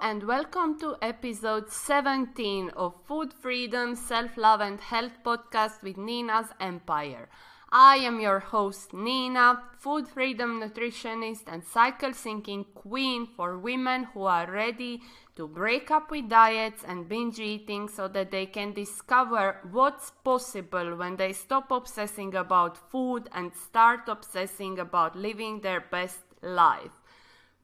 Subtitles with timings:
[0.00, 6.48] And welcome to episode 17 of Food Freedom, Self Love and Health podcast with Nina's
[6.58, 7.28] Empire.
[7.70, 14.22] I am your host Nina, food freedom nutritionist and cycle syncing queen for women who
[14.24, 15.02] are ready
[15.36, 20.96] to break up with diets and binge eating so that they can discover what's possible
[20.96, 27.03] when they stop obsessing about food and start obsessing about living their best life.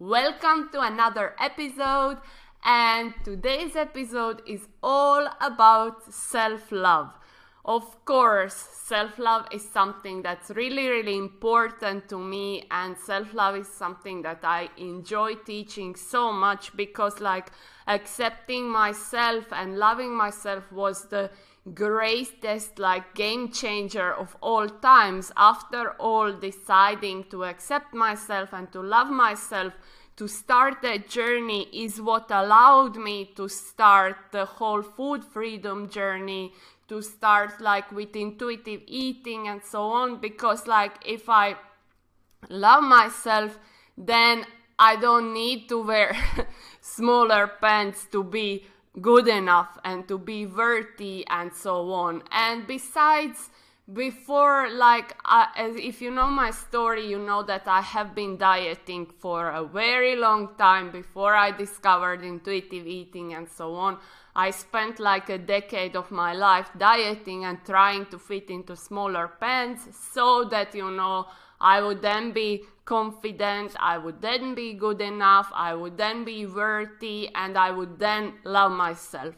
[0.00, 2.16] Welcome to another episode,
[2.64, 7.12] and today's episode is all about self love.
[7.66, 13.56] Of course, self love is something that's really, really important to me, and self love
[13.56, 17.50] is something that I enjoy teaching so much because, like,
[17.86, 21.30] accepting myself and loving myself was the
[21.74, 28.80] greatest like game changer of all times after all deciding to accept myself and to
[28.80, 29.74] love myself
[30.16, 36.52] to start that journey is what allowed me to start the whole food freedom journey
[36.88, 41.54] to start like with intuitive eating and so on because like if i
[42.48, 43.58] love myself
[43.98, 44.46] then
[44.78, 46.16] i don't need to wear
[46.80, 48.64] smaller pants to be
[49.00, 52.22] good enough and to be worthy and so on.
[52.30, 53.50] And besides,
[53.92, 59.06] before, like, uh, if you know my story, you know that I have been dieting
[59.06, 63.98] for a very long time before I discovered intuitive eating and so on.
[64.36, 69.28] I spent like a decade of my life dieting and trying to fit into smaller
[69.40, 71.26] pants so that, you know,
[71.60, 76.46] I would then be confident, I would then be good enough, I would then be
[76.46, 79.34] worthy, and I would then love myself.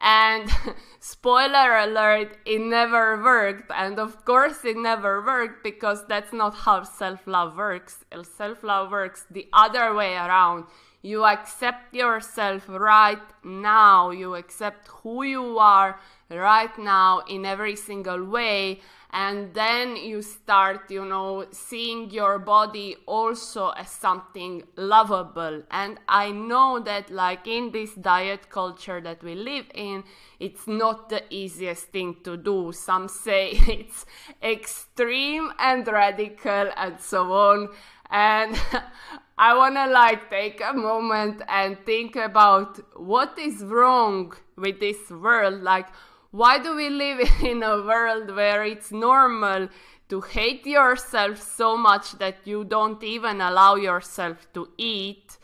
[0.00, 0.50] And
[1.00, 3.70] spoiler alert, it never worked.
[3.74, 8.04] And of course, it never worked because that's not how self love works.
[8.22, 10.64] Self love works the other way around.
[11.02, 15.98] You accept yourself right now, you accept who you are
[16.30, 18.80] right now in every single way
[19.12, 25.62] and then you start you know seeing your body also as something lovable.
[25.70, 30.04] And i know that like in this diet culture that we live in
[30.38, 32.72] it's not the easiest thing to do.
[32.72, 34.06] Some say it's
[34.42, 37.68] extreme and radical and so on.
[38.10, 38.58] And
[39.38, 45.10] i want to like take a moment and think about what is wrong with this
[45.10, 45.62] world.
[45.62, 45.88] Like
[46.30, 49.68] why do we live in a world where it's normal
[50.08, 55.38] to hate yourself so much that you don't even allow yourself to eat?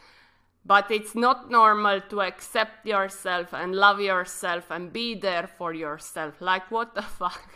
[0.64, 6.40] But it's not normal to accept yourself and love yourself and be there for yourself.
[6.40, 7.48] Like, what the fuck?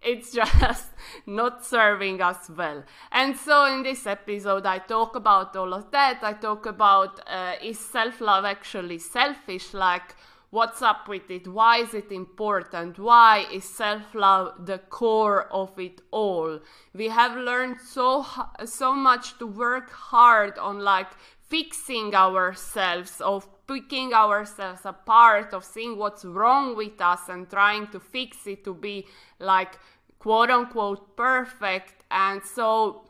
[0.00, 0.86] it's just
[1.26, 2.84] not serving us well.
[3.10, 6.20] And so, in this episode, I talk about all of that.
[6.22, 9.74] I talk about uh, is self love actually selfish?
[9.74, 10.14] Like,
[10.50, 11.46] what's up with it?
[11.46, 12.98] Why is it important?
[12.98, 16.60] Why is self-love the core of it all?
[16.94, 18.24] We have learned so
[18.64, 21.10] so much to work hard on like
[21.48, 28.00] fixing ourselves of picking ourselves apart of seeing what's wrong with us and trying to
[28.00, 29.06] fix it to be
[29.38, 29.78] like
[30.18, 32.04] quote unquote perfect.
[32.10, 33.04] And so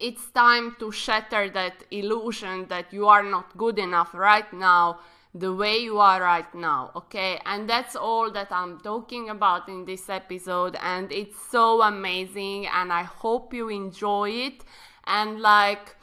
[0.00, 4.98] it's time to shatter that illusion that you are not good enough right now
[5.32, 7.40] the way you are right now, okay?
[7.46, 12.92] And that's all that I'm talking about in this episode, and it's so amazing, and
[12.92, 14.64] I hope you enjoy it.
[15.06, 15.96] And like,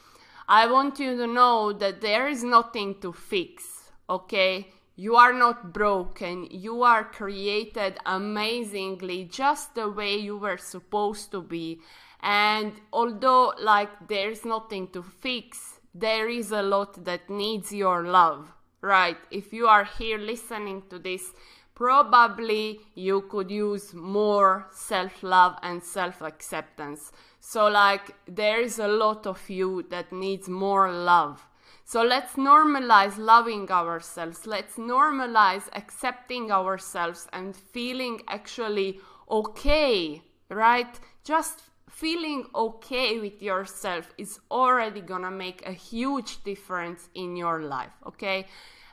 [0.47, 4.69] I want you to know that there is nothing to fix, okay?
[4.95, 6.47] You are not broken.
[6.49, 11.81] You are created amazingly just the way you were supposed to be.
[12.21, 18.56] And although, like, there's nothing to fix, there is a lot that needs your love
[18.87, 19.17] right?
[19.29, 21.33] If you are here listening to this,
[21.75, 27.11] probably you could use more self love and self acceptance.
[27.39, 31.45] So, like, there is a lot of you that needs more love.
[31.85, 34.47] So, let's normalize loving ourselves.
[34.47, 38.99] Let's normalize accepting ourselves and feeling actually
[39.29, 40.99] okay, right?
[41.23, 47.95] Just feeling okay with yourself is already gonna make a huge difference in your life
[48.05, 48.45] okay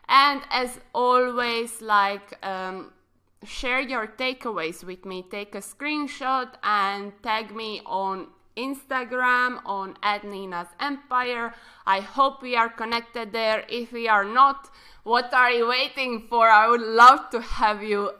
[0.08, 2.92] and as always like um,
[3.44, 10.24] share your takeaways with me take a screenshot and tag me on Instagram on at
[10.24, 11.54] Nina's Empire.
[11.86, 13.64] I hope we are connected there.
[13.68, 14.70] If we are not,
[15.02, 16.48] what are you waiting for?
[16.48, 18.12] I would love to have you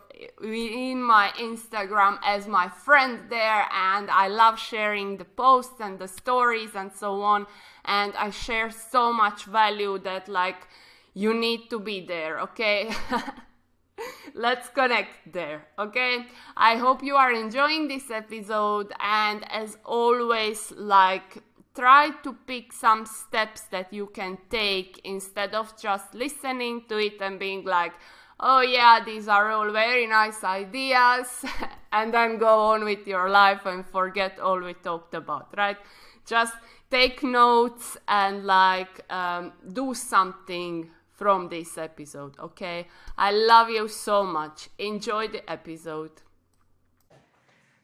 [0.42, 6.08] in my Instagram as my friend there, and I love sharing the posts and the
[6.08, 7.46] stories and so on.
[7.84, 10.69] And I share so much value that, like,
[11.14, 12.93] you need to be there, okay?
[14.34, 16.26] Let's connect there, okay?
[16.56, 21.38] I hope you are enjoying this episode, and as always, like,
[21.75, 27.20] try to pick some steps that you can take instead of just listening to it
[27.20, 27.93] and being like,
[28.40, 31.44] oh yeah, these are all very nice ideas,
[31.93, 35.76] and then go on with your life and forget all we talked about, right?
[36.26, 36.55] Just
[36.90, 42.88] take notes and like um, do something from this episode, okay?
[43.16, 44.69] I love you so much.
[44.78, 46.11] Enjoy the episode.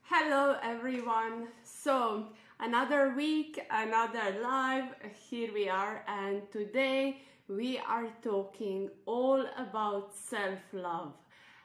[0.03, 1.49] Hello, everyone.
[1.63, 2.27] So,
[2.59, 4.95] another week, another live.
[5.29, 11.13] Here we are, and today we are talking all about self love.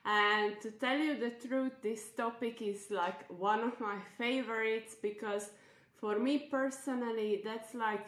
[0.05, 5.49] And to tell you the truth, this topic is like one of my favorites because
[5.99, 8.05] for me personally, that's like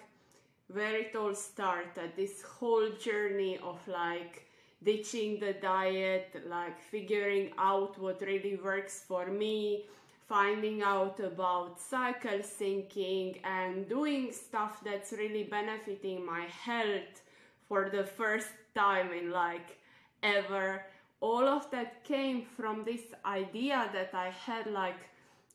[0.72, 4.44] where it all started this whole journey of like
[4.84, 9.86] ditching the diet, like figuring out what really works for me,
[10.28, 17.22] finding out about cycle syncing, and doing stuff that's really benefiting my health
[17.68, 19.78] for the first time in like
[20.22, 20.84] ever.
[21.22, 25.00] All of that came from this idea that I had like,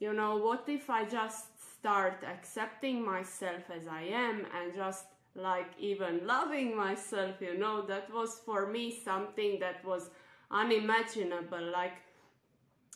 [0.01, 1.52] you know, what if I just
[1.83, 8.09] start accepting myself as I am and just like even loving myself, you know, that
[8.15, 10.11] was for me something that was
[10.53, 11.73] unimaginable.
[11.73, 11.95] Like,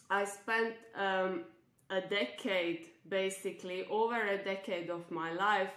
[0.09, 1.45] I spent um,
[1.91, 5.71] a decade, basically, over a decade of my life,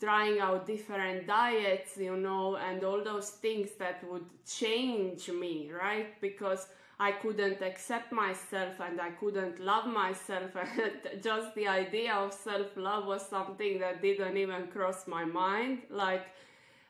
[0.00, 6.20] trying out different diets, you know, and all those things that would change me, right?
[6.20, 6.66] Because
[6.98, 10.50] I couldn't accept myself and I couldn't love myself.
[10.56, 15.82] And just the idea of self love was something that didn't even cross my mind.
[15.90, 16.26] Like,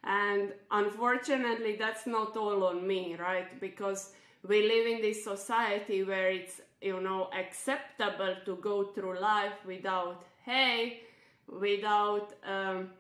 [0.05, 3.61] and unfortunately, that's not all on me, right?
[3.61, 4.12] Because
[4.47, 10.25] we live in this society where it's, you know, acceptable to go through life without,
[10.44, 11.00] hey,
[11.49, 12.91] without, um,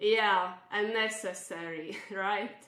[0.00, 2.66] yeah, unnecessary, right?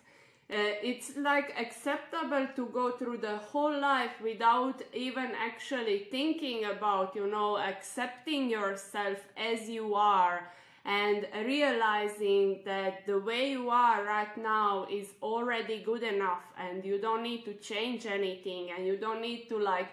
[0.50, 7.14] Uh, it's like acceptable to go through the whole life without even actually thinking about,
[7.14, 10.50] you know, accepting yourself as you are
[10.86, 16.98] and realizing that the way you are right now is already good enough and you
[16.98, 19.88] don't need to change anything and you don't need to like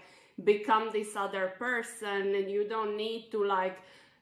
[0.46, 3.78] become this other person and you don't need to like,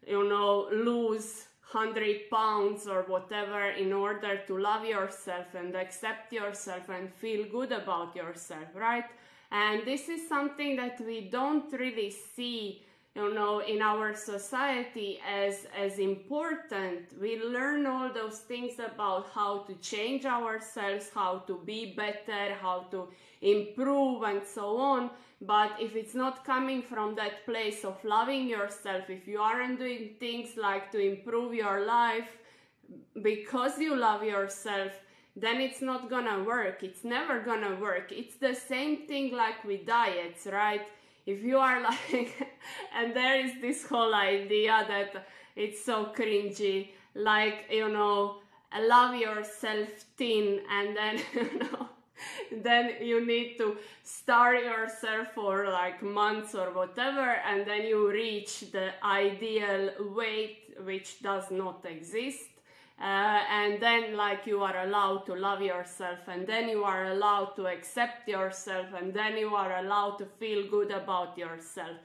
[0.08, 6.90] you know, lose 100 pounds or whatever in order to love yourself and accept yourself
[6.90, 9.06] and feel good about yourself, right?
[9.52, 12.84] And this is something that we don't really see
[13.16, 19.60] you know in our society as as important we learn all those things about how
[19.60, 23.08] to change ourselves how to be better how to
[23.42, 25.12] improve and so on
[25.46, 30.12] but if it's not coming from that place of loving yourself if you aren't doing
[30.20, 32.28] things like to improve your life
[33.22, 34.92] because you love yourself
[35.36, 36.84] then it's not gonna work.
[36.84, 38.12] It's never gonna work.
[38.12, 40.82] It's the same thing like with diets right?
[41.26, 42.54] If you are like
[42.96, 48.38] and there is this whole idea that it's so cringy like you know
[48.80, 51.83] love yourself thin and then you know
[52.64, 58.72] then you need to starve yourself for like months or whatever and then you reach
[58.72, 62.50] the ideal weight which does not exist.
[63.02, 67.56] Uh, and then like you are allowed to love yourself and then you are allowed
[67.56, 71.98] to accept yourself and then you are allowed to feel good about yourself.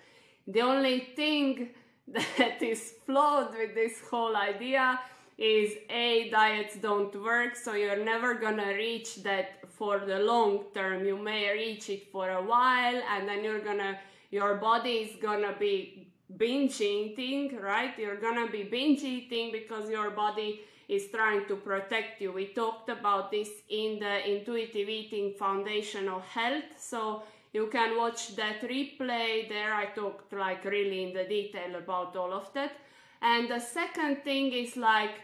[0.47, 1.69] The only thing
[2.09, 4.99] that is flawed with this whole idea
[5.37, 11.05] is a diets don't work so you're never gonna reach that for the long term
[11.05, 13.99] you may reach it for a while and then you're gonna
[14.31, 20.11] your body is gonna be binge eating right you're gonna be binge eating because your
[20.11, 22.33] body is trying to protect you.
[22.33, 28.35] We talked about this in the Intuitive Eating Foundation of Health, so you can watch
[28.37, 29.49] that replay.
[29.49, 32.73] There I talked like really in the detail about all of that.
[33.21, 35.21] And the second thing is like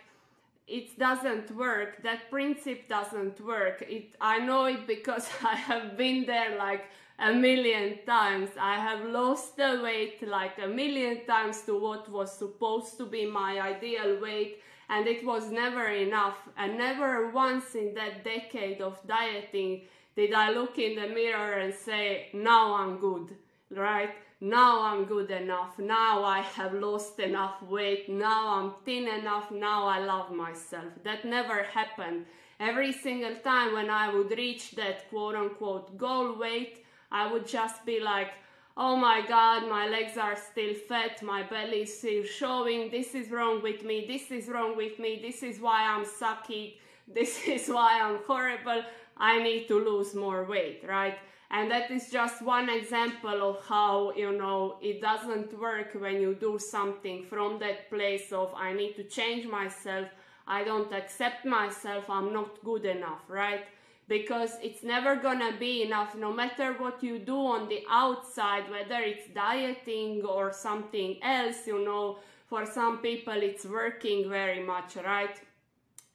[0.66, 2.02] it doesn't work.
[2.02, 3.82] That principle doesn't work.
[3.82, 6.84] It I know it because I have been there like
[7.18, 8.50] a million times.
[8.58, 13.26] I have lost the weight like a million times to what was supposed to be
[13.26, 16.36] my ideal weight and it was never enough.
[16.56, 19.82] And never once in that decade of dieting
[20.16, 23.34] did I look in the mirror and say, now I'm good,
[23.70, 24.14] right?
[24.44, 25.78] Now I'm good enough.
[25.78, 28.10] Now I have lost enough weight.
[28.10, 29.50] Now I'm thin enough.
[29.50, 30.92] Now I love myself.
[31.02, 32.26] That never happened.
[32.60, 37.86] every single time when I would reach that quote unquote goal weight, I would just
[37.86, 38.32] be like,
[38.76, 43.30] oh my god, my legs are still fat, my belly is still showing, this is
[43.30, 46.74] wrong with me, this is wrong with me, this is why I'm sucky,
[47.08, 48.82] this is why I'm horrible,
[49.16, 51.16] I need to lose more weight, right?
[51.50, 56.34] And that is just one example of how, you know, it doesn't work when you
[56.34, 60.08] do something from that place of I need to change myself,
[60.46, 63.64] I don't accept myself, I'm not good enough, right?
[64.08, 69.00] because it's never gonna be enough no matter what you do on the outside whether
[69.00, 72.18] it's dieting or something else you know.
[72.46, 75.40] For some people it's working very much right?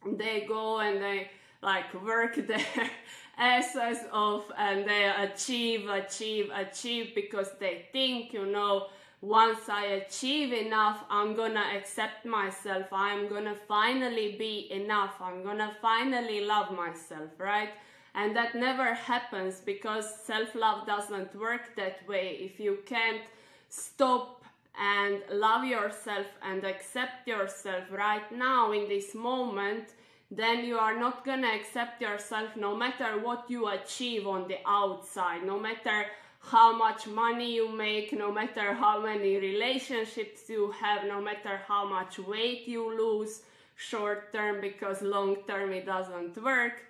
[0.06, 1.32] They go and they
[1.62, 2.92] like work their
[3.40, 8.88] asses of and they achieve achieve achieve because they think you know
[9.22, 12.86] once I achieve enough, I'm gonna accept myself.
[12.92, 15.16] I'm gonna finally be enough.
[15.20, 17.72] I'm gonna finally love myself, right?
[18.16, 22.38] And that never happens because self love doesn't work that way.
[22.40, 23.22] If you can't
[23.68, 24.44] stop
[24.80, 29.90] and love yourself and accept yourself right now in this moment,
[30.32, 35.44] then you are not gonna accept yourself no matter what you achieve on the outside,
[35.44, 36.06] no matter
[36.40, 41.88] how much money you make, no matter how many relationships you have, no matter how
[41.88, 43.42] much weight you lose
[43.76, 46.82] short term because long term it doesn't work.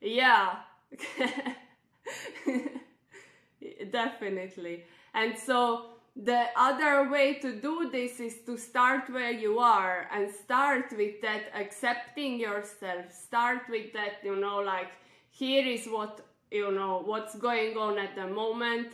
[0.00, 0.56] Yeah.
[3.90, 4.84] Definitely.
[5.14, 10.30] And so the other way to do this is to start where you are and
[10.34, 13.12] start with that accepting yourself.
[13.12, 14.90] Start with that, you know, like
[15.30, 16.20] here is what
[16.50, 18.88] you know what's going on at the moment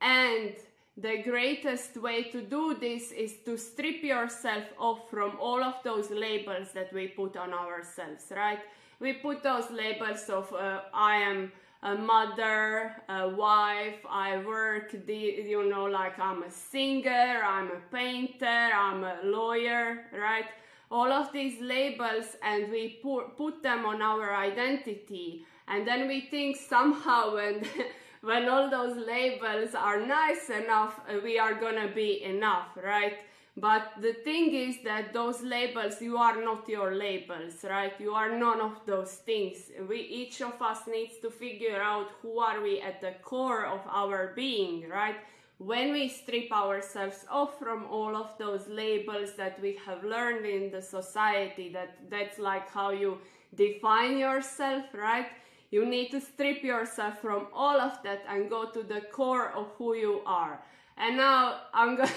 [0.00, 0.52] and
[0.96, 6.10] the greatest way to do this is to strip yourself off from all of those
[6.10, 8.60] labels that we put on ourselves right
[8.98, 11.50] we put those labels of uh, i am
[11.82, 18.46] a mother a wife i work you know like i'm a singer i'm a painter
[18.46, 20.46] i'm a lawyer right?
[20.90, 25.44] All of these labels and we put, them on our identity.
[25.68, 27.64] And then we think somehow when
[28.22, 33.16] when all those labels are nice enough we are gonna be enough right
[33.56, 37.92] but the thing is that those labels you are not your labels right?
[37.98, 39.70] You are none of those things.
[39.88, 43.80] We each of us needs to figure out who are we at the core of
[43.88, 45.16] our being right?
[45.58, 50.70] When we strip ourselves off from all of those labels that we have learned in
[50.70, 53.18] the society that that's like how you
[53.54, 55.26] define yourself right?
[55.70, 59.68] You need to strip yourself from all of that and go to the core of
[59.76, 60.60] who you are.
[61.00, 62.10] And now I'm gonna,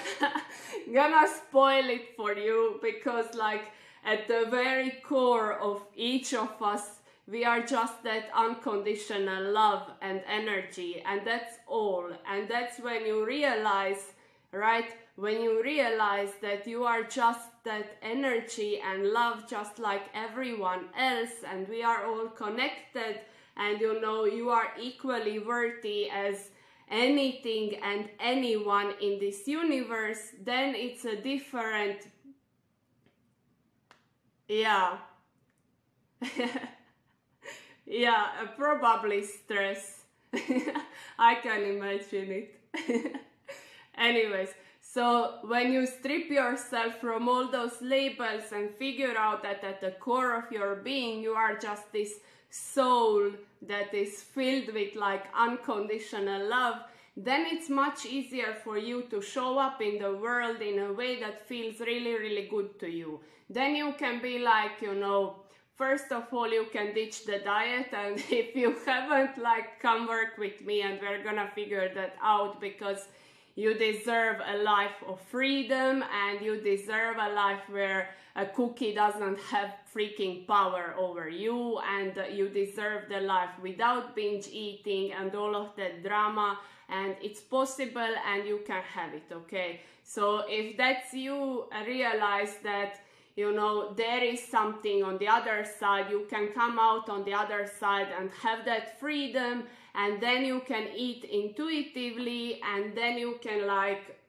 [0.94, 3.72] gonna spoil it for you because, like,
[4.06, 10.22] at the very core of each of us, we are just that unconditional love and
[10.28, 12.10] energy, and that's all.
[12.30, 14.12] And that's when you realize,
[14.52, 14.90] right?
[15.16, 21.32] When you realize that you are just that energy and love just like everyone else,
[21.50, 23.22] and we are all connected
[23.56, 26.50] and you know you are equally worthy as
[26.94, 31.98] anything and anyone in this universe, then it's a different.
[34.48, 34.98] Yeah.
[37.86, 40.04] yeah, probably stress.
[41.20, 43.16] I can imagine it.
[43.98, 44.50] Anyways,
[44.94, 49.92] so when you strip yourself from all those labels and figure out that at the
[49.92, 52.14] core of your being you are just this
[52.54, 53.32] soul
[53.64, 56.76] that is filled with like unconditional love,
[57.18, 61.20] then it's much easier for you to show up in the world in a way
[61.20, 63.20] that feels really, really good to you.
[63.50, 65.38] Then you can be like, you know,
[65.76, 70.38] first of all, you can ditch the diet, and if you haven't, like, come work
[70.38, 73.08] with me and we're gonna figure that out because
[73.56, 79.40] you deserve a life of freedom and you deserve a life where a cookie doesn't
[79.40, 85.56] have freaking power over you and you deserve the life without binge eating and all
[85.56, 89.82] of that drama and it's possible and you can have it okay?
[90.04, 93.00] So if that's you realize that
[93.36, 96.06] you know there is something on the other side.
[96.10, 99.64] You can come out on the other side and have that freedom
[99.96, 104.20] and then you can eat intuitively and then you can like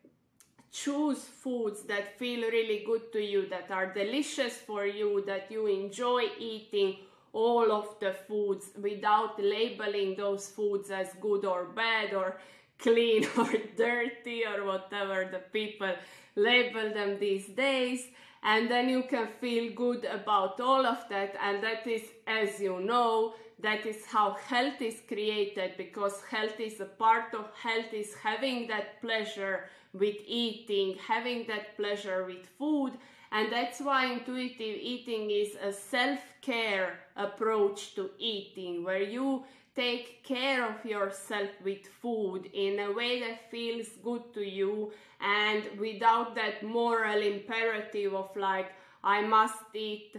[0.70, 5.66] choose foods that feel really good to you, that are delicious for you, that you
[5.66, 6.96] enjoy eating
[7.32, 12.38] all of the foods without labeling those foods as good or bad or
[12.78, 15.94] clean or dirty or whatever the people
[16.34, 18.08] label them these days.
[18.42, 22.80] And then you can feel good about all of that and that is as you
[22.80, 28.14] know that is how health is created because health is a part of health is
[28.22, 32.92] having that pleasure with eating having that pleasure with food.
[33.32, 39.44] And that's why intuitive eating is a self-care approach to eating where you
[39.74, 45.64] take care of yourself with food in a way that feels good to you and
[45.80, 48.70] without that moral imperative of like
[49.02, 50.14] i must eat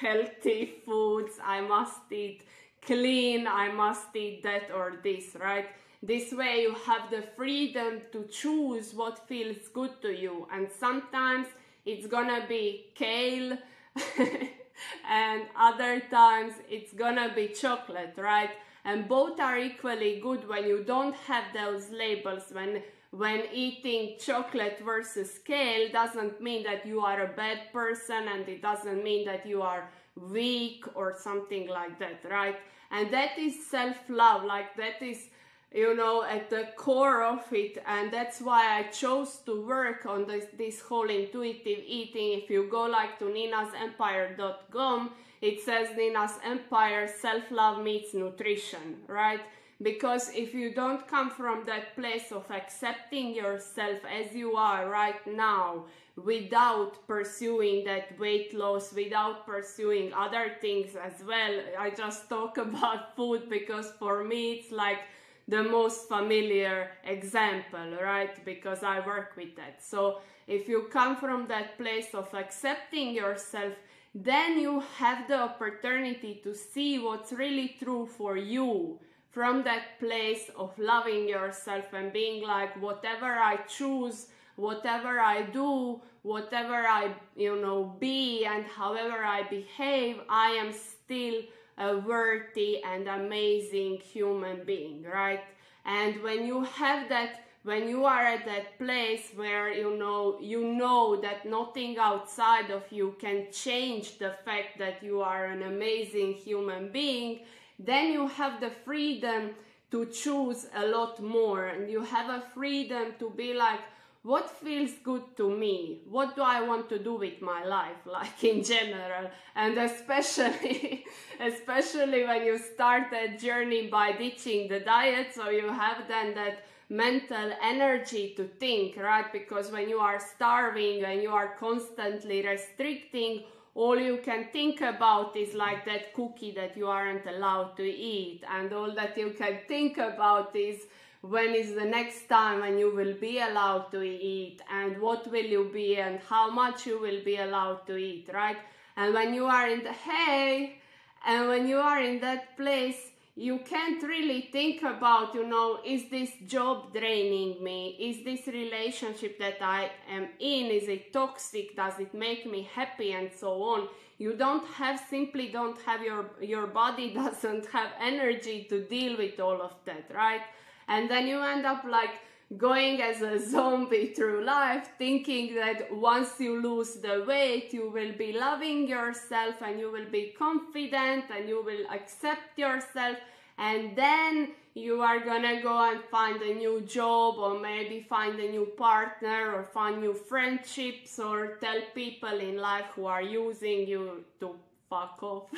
[0.00, 2.42] healthy foods i must eat
[2.84, 5.68] clean i must eat that or this right?
[6.04, 10.48] This way you have the freedom to choose what feels good to you.
[10.52, 11.46] And sometimes
[11.86, 13.56] it's gonna be kale
[15.08, 18.50] and other times it's gonna be chocolate right?
[18.84, 22.44] And both are equally good when you don't have those labels.
[22.50, 28.48] When when eating chocolate versus kale doesn't mean that you are a bad person and
[28.48, 32.56] it doesn't mean that you are weak or something like that right?
[32.90, 35.28] And that is self love like that is
[35.74, 37.82] you know at the core of it.
[37.86, 42.40] And that's why i chose to work on this, this whole intuitive eating.
[42.40, 49.40] If you go like to ninasempire.com it says nina's empire self-love meets nutrition right
[49.82, 55.26] because if you don't come from that place of accepting yourself as you are right
[55.26, 55.84] now
[56.16, 63.16] without pursuing that weight loss without pursuing other things as well i just talk about
[63.16, 65.00] food because for me it's like
[65.48, 68.44] the most familiar example, right?
[68.44, 69.82] Because I work with that.
[69.82, 73.72] So if you come from that place of accepting yourself,
[74.14, 78.98] then you have the opportunity to see what's really true for you
[79.32, 86.00] from that place of loving yourself and being like, whatever I choose, whatever I do,
[86.22, 91.42] whatever I, you know, be, and however I behave, I am still
[91.78, 95.40] a worthy and amazing human being, right?
[95.84, 100.74] And when you have that, when you are at that place where you know you
[100.74, 106.34] know that nothing outside of you can change the fact that you are an amazing
[106.34, 107.40] human being,
[107.84, 109.50] then you have the freedom
[109.90, 113.80] to choose a lot more and you have a freedom to be like
[114.22, 116.02] what feels good to me?
[116.08, 118.00] What do i want to do with my life?
[118.06, 119.30] Like in general.
[119.56, 121.04] And especially
[121.40, 126.64] especially when you start that journey by ditching the diet so you have then that
[126.88, 129.32] mental energy to think right?
[129.32, 133.42] Because when you are starving and you are constantly restricting
[133.74, 138.42] all you can think about is like that cookie that you aren't allowed to eat.
[138.50, 140.82] And all that you can think about is
[141.22, 145.44] when is the next time when you will be allowed to eat and what will
[145.44, 148.58] you be and how much you will be allowed to eat right?
[148.96, 150.78] And when you are in the hay
[151.24, 156.10] and when you are in that place you can't really think about you know is
[156.10, 157.96] this job draining me?
[157.98, 161.74] Is this relationship that i am in is it toxic?
[161.74, 163.12] Does it make me happy?
[163.12, 163.88] And so on.
[164.18, 169.40] You don't have simply don't have your your body doesn't have energy to deal with
[169.40, 170.42] all of that right?
[170.88, 172.10] And then you end up like
[172.56, 178.12] going as a zombie through life thinking that once you lose the weight you will
[178.12, 183.16] be loving yourself and you will be confident and you will accept yourself.
[183.58, 188.50] And then you are gonna go and find a new job or maybe find a
[188.50, 194.24] new partner or find new friendships or tell people in life who are using you
[194.40, 194.56] to
[194.90, 195.50] fuck off.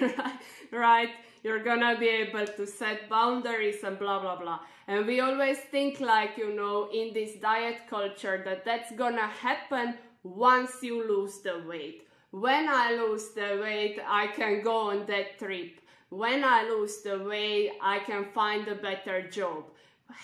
[0.72, 1.10] Right?
[1.42, 6.00] You're gonna be able to set boundaries and blah blah blah and we always think
[6.00, 11.62] like you know in this diet culture that that's gonna happen once you lose the
[11.66, 17.02] weight when i lose the weight i can go on that trip when i lose
[17.02, 19.64] the weight i can find a better job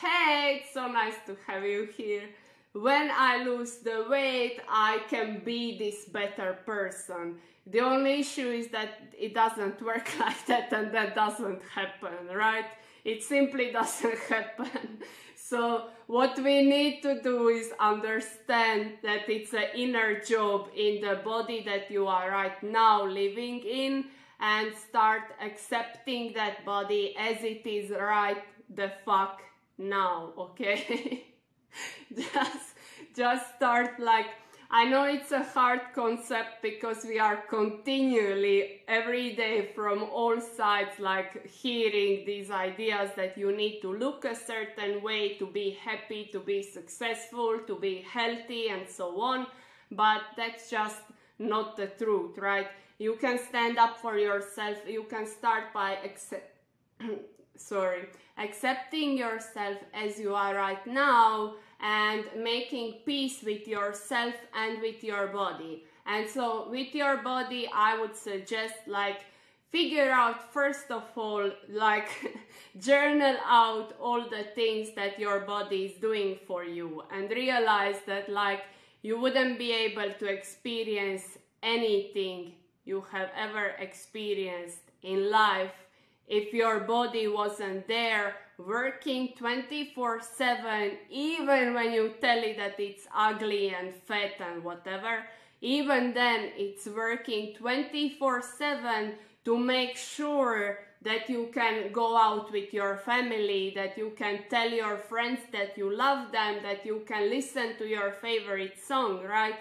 [0.00, 2.22] hey it's so nice to have you here
[2.72, 7.36] when I lose the weight, I can be this better person.
[7.66, 12.66] The only issue is that it doesn't work like that and that doesn't happen, right?
[13.08, 14.98] It simply doesn't happen.
[15.34, 21.14] So what we need to do is understand that it's an inner job in the
[21.24, 24.04] body that you are right now living in
[24.40, 28.42] and start accepting that body as it is right
[28.74, 29.40] the fuck
[29.78, 31.24] now, okay?
[32.14, 32.74] just
[33.16, 34.28] just start like
[34.70, 40.98] I know it's a hard concept because we are continually every day from all sides
[40.98, 46.28] like hearing these ideas that you need to look a certain way to be happy,
[46.32, 49.46] to be successful, to be healthy and so on.
[49.90, 51.00] but that's just
[51.38, 52.66] not the truth, right?
[52.98, 54.76] You can stand up for yourself.
[54.86, 56.58] You can start by accept
[57.56, 65.04] sorry, accepting yourself as you are right now and making peace with yourself and with
[65.04, 65.84] your body.
[66.06, 69.20] And so with your body, I would suggest like
[69.70, 72.08] figure out first of all like
[72.78, 78.28] journal out all the things that your body is doing for you and realize that
[78.30, 78.62] like
[79.02, 82.52] you wouldn't be able to experience anything
[82.84, 85.74] you have ever experienced in life
[86.26, 93.06] if your body wasn't there working 24 7 even when you tell it that it's
[93.14, 95.24] ugly and fat and whatever
[95.60, 102.74] even then it's working 24 7 to make sure that you can go out with
[102.74, 107.30] your family, that you can tell your friends that you love them, that you can
[107.30, 109.54] listen to your favorite song, right?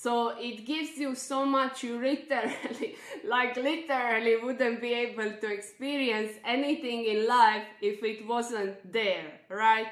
[0.00, 6.34] So it gives you so much you literally, like literally wouldn't be able to experience
[6.44, 9.88] anything in life if it wasn't there, right?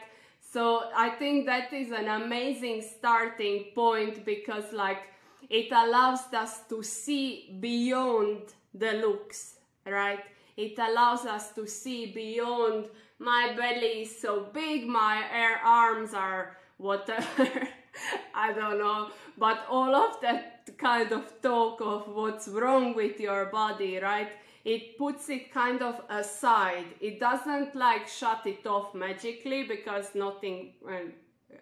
[0.53, 5.03] So I think that is an amazing starting point because like
[5.51, 8.43] it allows us to see beyond
[8.73, 10.21] the looks, right?
[10.57, 12.87] It allows us to see beyond
[13.19, 15.25] my belly is so big, my
[15.65, 17.69] arms are whatever.
[18.35, 23.47] I don't know, but all of that kind of talk of what's wrong with your
[23.47, 24.29] body, right?
[24.65, 26.87] It puts it kind of aside.
[27.01, 31.07] It doesn't like shut it off magically because nothing, well,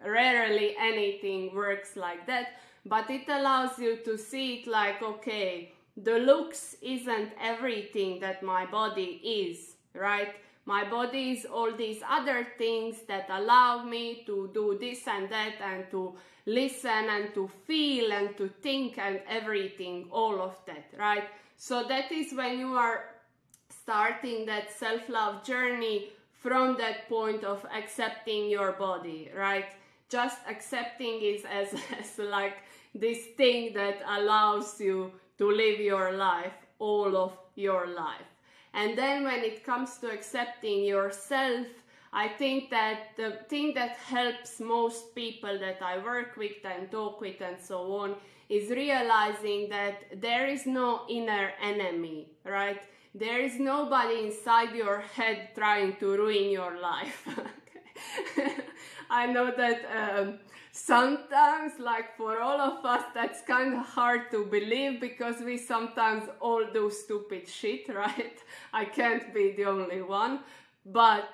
[0.05, 2.47] rarely anything works like that,
[2.85, 8.65] but it allows you to see it like, okay, the looks isn't everything that my
[8.65, 10.33] body is, right?
[10.65, 15.61] My body is all these other things that allow me to do this and that
[15.61, 16.15] and to
[16.47, 21.25] listen and to feel and to think and everything, all of that, right?
[21.57, 23.05] So that is when you are
[23.69, 29.65] starting that self love journey from that point of accepting your body, right?
[30.09, 32.57] Just accepting is as, as like
[32.95, 38.34] this thing that allows you to live your life, all of your life.
[38.75, 41.65] And then when it comes to accepting yourself,
[42.13, 47.19] I think that the thing that helps most people that I work with and talk
[47.21, 48.15] with and so on
[48.47, 52.81] is realizing that there is no inner enemy, right?
[53.15, 57.27] There is nobody inside your head trying to ruin your life.
[59.09, 60.39] I know that um,
[60.75, 66.23] sometimes like for all of us that's kind of hard to believe because we sometimes
[66.41, 68.37] all do stupid shit right?
[68.73, 70.41] I can't be the only one.
[70.85, 71.29] But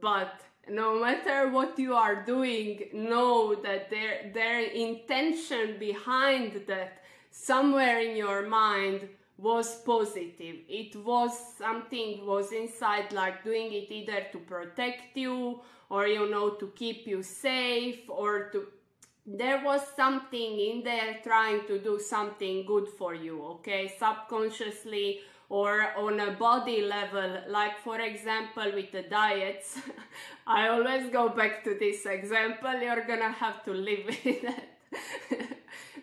[0.00, 6.96] but no matter what you are doing know that their their intention behind that.
[7.32, 10.56] Somewhere in your mind was positive.
[10.68, 16.50] It was something was inside like doing it either to protect you or you know
[16.50, 18.66] to keep you safe or to
[19.26, 23.92] there was something in there trying to do something good for you okay?
[23.98, 29.78] Subconsciously or on a body level like for example with the diets.
[30.46, 34.54] I always go back to this example you're gonna have to live with it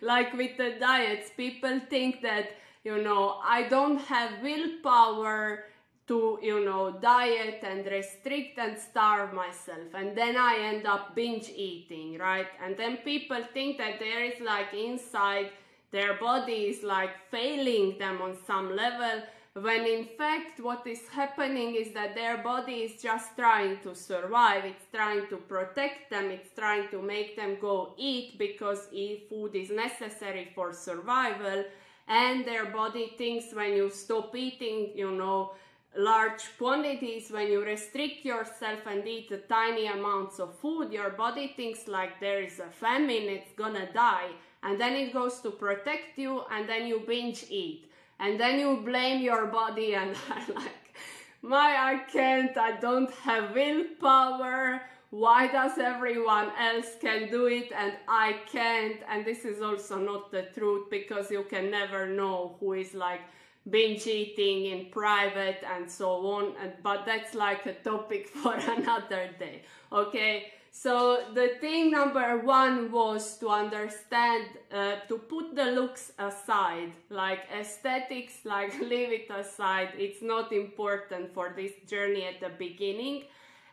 [0.00, 2.50] like with the diets people think that
[2.84, 5.64] you know i don't have willpower
[6.08, 9.88] to you know diet and restrict and starve myself.
[9.94, 12.48] And then i end up binge eating right?
[12.64, 15.50] And then people think that there is like inside
[15.90, 19.22] their body is like failing them on some level
[19.54, 24.64] when in fact what is happening is that their body is just trying to survive.
[24.64, 26.30] It's trying to protect them.
[26.30, 28.88] It's trying to make them go eat because
[29.28, 31.64] food is necessary for survival.
[32.06, 35.52] And their body thinks when you stop eating you know
[35.96, 41.88] large quantities when you restrict yourself and eat tiny amounts of food your body thinks
[41.88, 44.30] like there is a famine it's gonna die.
[44.62, 47.90] And then it goes to protect you and then you binge eat.
[48.20, 50.10] And then you blame your body and
[50.54, 50.96] like
[51.40, 54.82] my i can't i don't have willpower.
[55.10, 59.00] Why does everyone else can do it and i can't?
[59.08, 63.22] And this is also not the truth because you can never know who is like
[63.70, 69.30] binge eating in private and so on and, but that's like a topic for another
[69.38, 70.52] day okay?
[70.70, 77.40] So the thing number one was to understand uh, to put the looks aside like
[77.52, 79.90] aesthetics like leave it aside.
[79.96, 83.24] It's not important for this journey at the beginning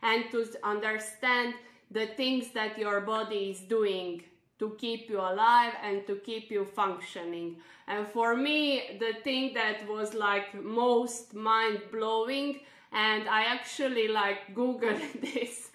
[0.02, 1.54] and to understand
[1.92, 4.24] the things that your body is doing
[4.60, 7.58] to keep you alive and to keep you functioning.
[7.88, 14.48] And for me, the thing that was like most mind blowing, and I actually like
[14.56, 15.72] Googled this.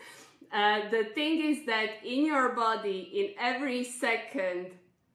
[0.53, 4.73] Uh, the thing is that in your body, in every second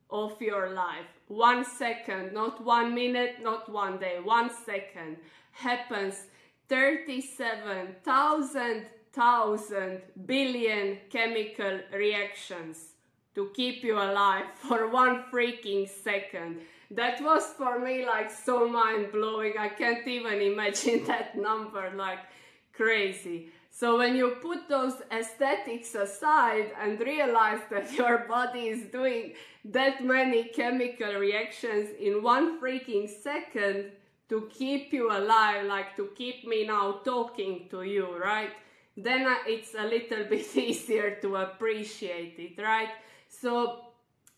[0.09, 5.17] of your life, one second, not one minute, not one day, one second
[5.51, 6.27] happens
[6.69, 12.94] 37,000 thousand billion chemical reactions
[13.35, 16.61] to keep you alive for one freaking second.
[16.91, 19.53] That was for me like so mind blowing.
[19.59, 22.19] I can't even imagine that number, like
[22.73, 23.49] crazy.
[23.71, 29.33] So when you put those aesthetics aside and realize that your body is doing
[29.65, 33.91] that many chemical reactions in one freaking second
[34.29, 38.51] to keep you alive, like to keep me now talking to you, right?
[38.95, 42.89] Then uh, it's a little bit easier to appreciate it, right?
[43.27, 43.85] So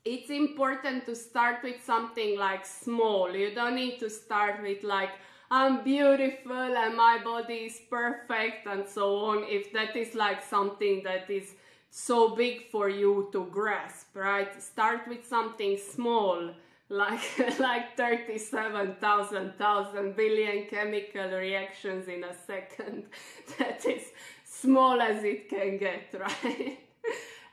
[0.05, 3.35] it's important to start with something like small.
[3.35, 5.11] You don't need to start with like,
[5.51, 9.43] I'm beautiful and my body is perfect and so on.
[9.47, 11.55] If that is like something that is
[11.89, 14.61] so big for you to grasp, right?
[14.61, 16.51] Start with something small,
[16.89, 17.19] like
[17.59, 23.05] like 37,000 thousand billion chemical reactions in a second.
[23.57, 24.03] that is
[24.45, 26.79] small as it can get, right?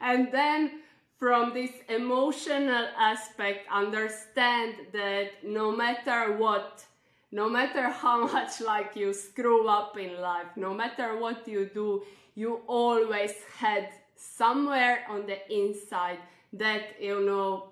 [0.00, 0.82] and then
[1.18, 6.84] from this emotional aspect, understand that no matter what,
[7.32, 12.02] no matter how much like you screw up in life, no matter what you do,
[12.34, 16.18] you always had somewhere on the inside
[16.52, 17.68] that, you know,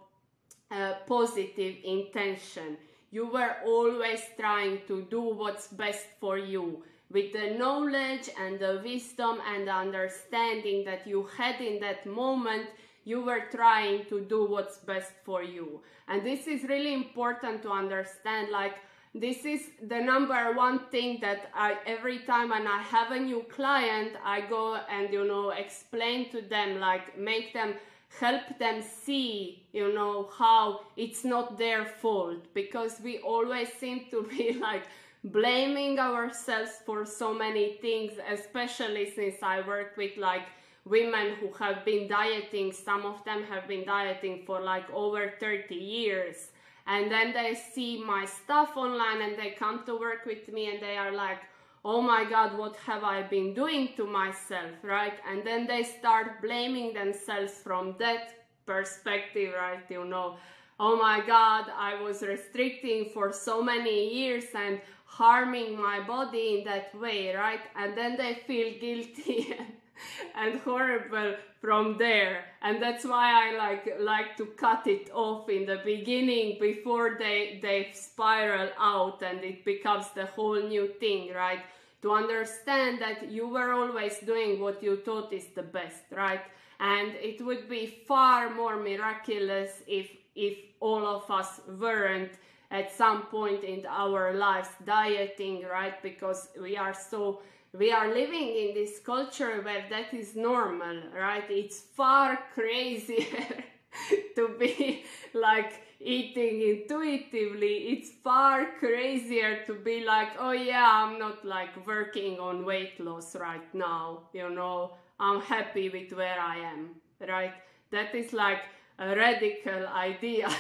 [1.07, 2.77] positive intention.
[3.11, 8.81] You were always trying to do what's best for you with the knowledge and the
[8.83, 12.69] wisdom and the understanding that you had in that moment
[13.05, 15.81] you were trying to do what's best for you.
[16.09, 18.51] And this is really important to understand.
[18.51, 18.77] Like,
[19.15, 23.45] this is the number one thing that I every time when I have a new
[23.51, 27.75] client, I go and you know explain to them, like make them
[28.19, 34.23] help them see, you know, how it's not their fault because we always seem to
[34.23, 34.85] be like
[35.25, 40.47] blaming ourselves for so many things, especially since I work with like
[40.85, 45.75] women who have been dieting, some of them have been dieting for like over 30
[45.75, 46.51] years.
[46.87, 50.83] And then they see my stuff online and they come to work with me and
[50.83, 51.39] they are like,
[51.85, 55.15] oh my God, what have I been doing to myself, right?
[55.29, 58.35] And then they start blaming themselves from that
[58.67, 59.85] perspective, right?
[59.89, 60.37] You know,
[60.79, 66.65] oh my God, I was restricting for so many years and harming my body in
[66.65, 67.61] that way, right?
[67.77, 69.55] And then they feel guilty
[70.37, 72.45] and horrible from there.
[72.63, 77.59] And that's why i like like to cut it off in the beginning before they
[77.63, 81.61] they spiral out and it becomes the whole new thing right?
[82.03, 86.43] To understand that you were always doing what you thought is the best right?
[86.81, 92.33] And it would be far more miraculous if if all of us weren't
[92.71, 96.03] at some point in our lives dieting right?
[96.03, 101.45] Because we are so we are living in this culture where that is normal, right?
[101.49, 103.65] It's far crazier
[104.37, 105.05] to be
[105.35, 107.89] like eating intuitively.
[107.93, 113.35] It's far crazier to be like, oh yeah, I'm not like working on weight loss
[113.37, 116.91] right now, you know, I'm happy with where I am,
[117.27, 117.55] right?
[117.91, 118.65] That is like
[118.99, 120.51] a radical idea.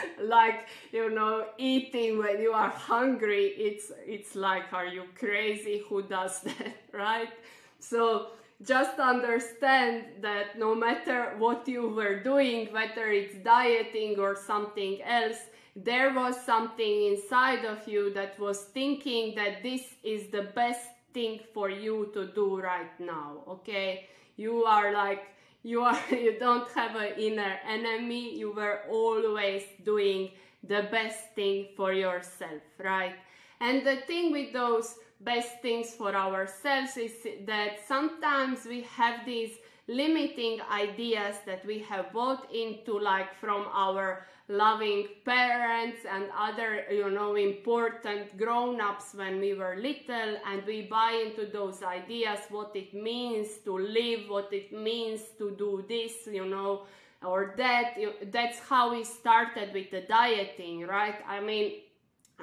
[0.22, 5.82] like you know eating when you are hungry it's it's like are you crazy?
[5.88, 7.30] Who does that right?
[7.78, 8.28] So
[8.64, 15.38] just understand that no matter what you were doing whether it's dieting or something else
[15.74, 21.40] there was something inside of you that was thinking that this is the best thing
[21.52, 24.06] for you to do right now okay?
[24.36, 25.24] You are like
[25.62, 28.36] you are you don't have an inner enemy.
[28.36, 30.30] You were always doing
[30.62, 33.14] the best thing for yourself right?
[33.60, 37.12] And the thing with those best things for ourselves is
[37.46, 39.52] that sometimes we have these
[39.88, 47.10] limiting ideas that we have bought into like from our loving parents and other you
[47.10, 52.92] know important grown-ups when we were little and we buy into those ideas what it
[52.92, 56.82] means to live what it means to do this you know
[57.24, 57.94] or that
[58.32, 61.16] that's how we started with the dieting right?
[61.26, 61.80] I mean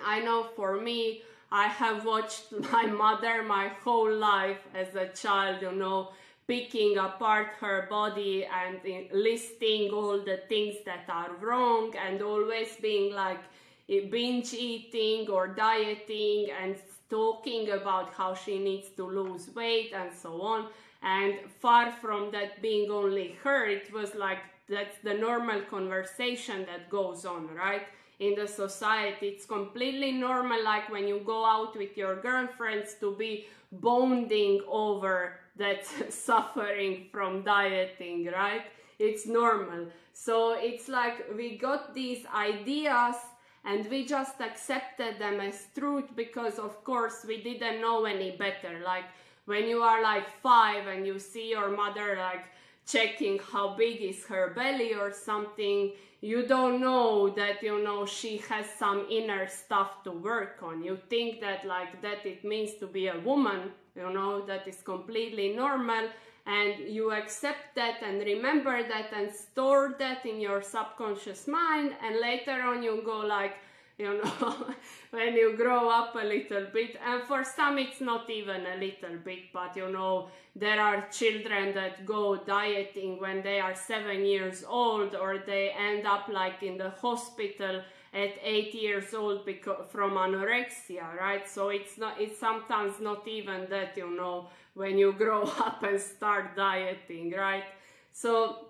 [0.06, 1.22] i know for me
[1.52, 6.10] i have watched my mother my whole life as a child you know
[6.50, 8.80] picking apart her body and
[9.14, 13.44] listing all the things that are wrong and always being like
[13.88, 16.76] eh, binge eating or dieting and
[17.08, 20.68] talking about how she needs to lose weight and so on.
[21.04, 26.90] And far from that being only her, it was like that's the normal conversation that
[26.90, 27.84] goes on, right?
[28.20, 33.16] In the society, it's completely normal, like when you go out with your girlfriends, to
[33.16, 38.64] be bonding over that suffering from dieting, right?
[38.98, 39.88] It's normal.
[40.14, 43.16] So it's like we got these ideas
[43.64, 48.82] and we just accepted them as truth because, of course, we didn't know any better.
[48.84, 49.06] Like
[49.46, 52.46] when you are like five and you see your mother like
[52.86, 55.92] checking how big is her belly or something
[56.22, 60.98] you don't know that you know she has some inner stuff to work on you
[61.10, 65.50] think that like that it means to be a woman you know that is completely
[65.56, 66.10] normal
[66.46, 72.20] and you accept that and remember that and store that in your subconscious mind and
[72.20, 73.56] later on you go like
[74.00, 74.68] you know
[75.12, 79.18] when you grow up a little bit and for some it's not even a little
[79.26, 84.64] bit but you know there are children that go dieting when they are seven years
[84.66, 87.82] old or they end up like in the hospital
[88.14, 91.48] at eight years old because from anorexia right?
[91.50, 96.00] So it's not it's sometimes not even that you know when you grow up and
[96.00, 97.66] start dieting right?
[98.12, 98.70] So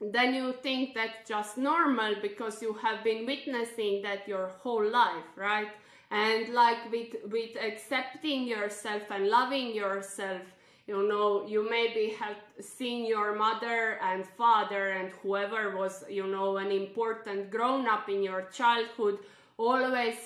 [0.00, 5.24] then you think that's just normal because you have been witnessing that your whole life
[5.36, 5.68] right?
[6.10, 10.42] And like with with accepting yourself and loving yourself
[10.86, 16.56] you know you maybe have seen your mother and father and whoever was you know
[16.56, 19.18] an important grown up in your childhood
[19.58, 20.16] always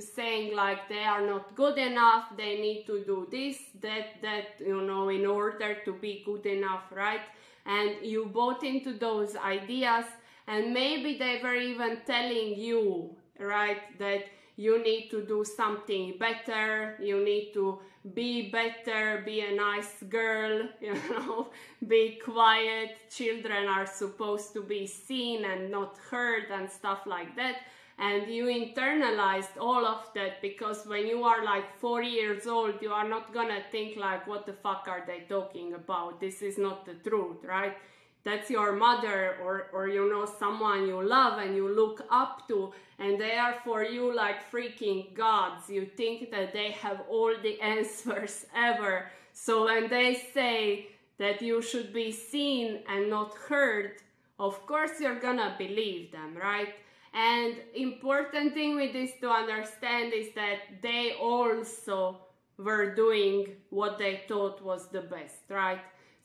[0.00, 4.82] saying like they are not good enough they need to do this that that you
[4.82, 7.20] know in order to be good enough right?
[7.66, 10.04] And you bought into those ideas
[10.48, 14.24] and maybe they were even telling you right that
[14.56, 17.78] you need to do something better you need to
[18.14, 21.48] be better be a nice girl you know.
[21.86, 27.56] Be quiet children are supposed to be seen and not heard and stuff like that.
[27.98, 32.90] And you internalized all of that because when you are like four years old you
[32.92, 36.20] are not gonna think like what the fuck are they talking about?
[36.20, 37.76] This is not the truth right
[38.24, 42.72] that's your mother or or you know someone you love and you look up to
[42.98, 45.70] and they are for you like freaking gods.
[45.70, 49.06] You think that they have all the answers ever.
[49.32, 54.02] So when they say that you should be seen and not heard
[54.38, 56.74] of course you're gonna believe them right?
[57.12, 62.18] And important thing with this to understand is that they also
[62.56, 65.80] were doing what they thought was the best, right?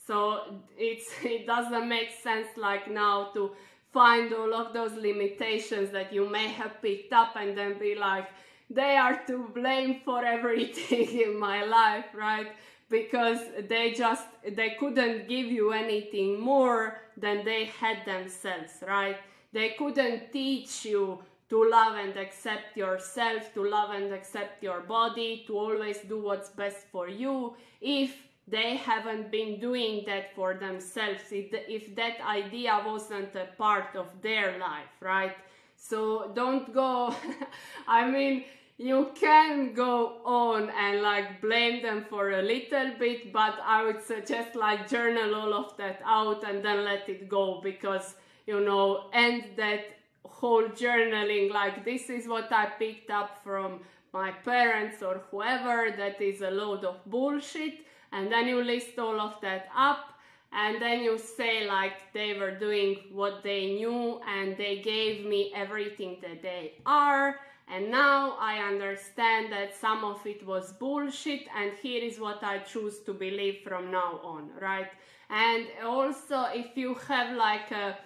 [0.05, 3.51] So it's it doesn't make sense like now to
[3.91, 8.27] find all of those limitations that you may have picked up and then be like,
[8.69, 12.47] they are to blame for everything in my life, right?
[12.89, 13.39] Because
[13.69, 19.17] they just they couldn't give you anything more than they had themselves, right?
[19.53, 25.43] They couldn't teach you to love and accept yourself, to love and accept your body,
[25.47, 28.11] to always do what's best for you if
[28.47, 34.57] they haven't been doing that for themselves, if that idea wasn't a part of their
[34.59, 35.35] life, right?
[35.75, 37.15] So don't go,
[37.87, 38.43] I mean,
[38.77, 44.03] you can go on and like blame them for a little bit, but I would
[44.03, 49.05] suggest like journal all of that out and then let it go because you know,
[49.13, 49.85] end that
[50.23, 51.51] whole journaling.
[51.51, 53.79] Like this is what I picked up from
[54.13, 57.84] my parents or whoever that is a load of bullshit
[58.15, 60.15] and then you list all of that up
[60.53, 65.51] and then you say like they were doing what they knew and they gave me
[65.53, 67.35] everything that they are.
[67.67, 72.59] And now I understand that some of it was bullshit and here is what I
[72.59, 74.87] choose to believe from now on right?
[75.29, 77.97] And also if you have like a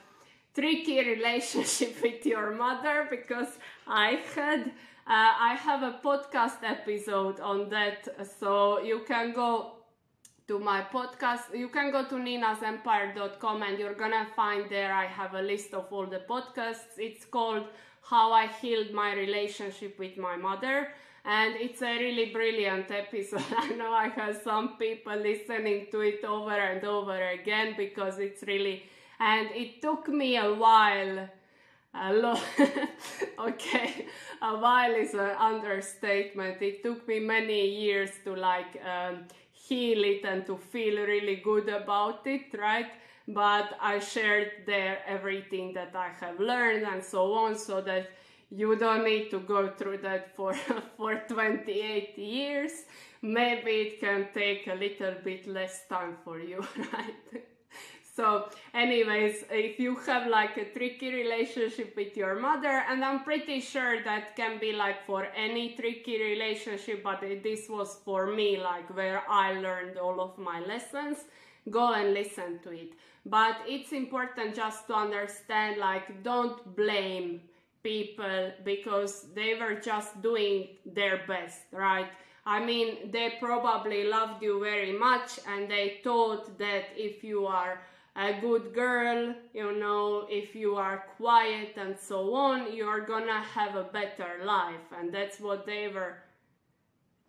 [0.55, 4.72] tricky relationship with your mother because I had
[5.05, 8.07] uh, I have a podcast episode on that,
[8.39, 9.78] so you can go
[10.50, 11.54] to my podcast.
[11.54, 15.86] You can go to ninasempire.com and you're gonna find there I have a list of
[15.91, 16.97] all the podcasts.
[16.97, 17.66] It's called
[18.02, 20.88] How I Healed My Relationship with My Mother.
[21.24, 23.45] And it's a really brilliant episode.
[23.58, 28.41] I know I have some people listening to it over and over again because it's
[28.41, 28.82] really
[29.20, 31.30] and it took me a while
[31.93, 32.41] a lot
[33.50, 34.06] okay
[34.41, 39.26] a while is an understatement it took me many years to like um,
[39.70, 42.91] heal it and to feel really good about it, right?
[43.28, 48.09] But I shared there everything that I have learned and so on, so that
[48.49, 50.53] you don't need to go through that for
[50.97, 52.86] for 28 years.
[53.22, 57.43] Maybe it can take a little bit less time for you, right?
[58.20, 63.61] So, anyways, if you have like a tricky relationship with your mother, and I'm pretty
[63.61, 68.93] sure that can be like for any tricky relationship, but this was for me, like
[68.93, 71.20] where I learned all of my lessons,
[71.70, 72.91] go and listen to it.
[73.26, 77.39] But it's important just to understand, like, don't blame
[77.84, 82.11] people because they were just doing their best, right?
[82.45, 87.80] I mean, they probably loved you very much and they thought that if you are
[88.16, 93.76] a good girl, you know, if you are quiet and so on, you're gonna have
[93.76, 94.91] a better life.
[94.97, 96.18] And that's what they were.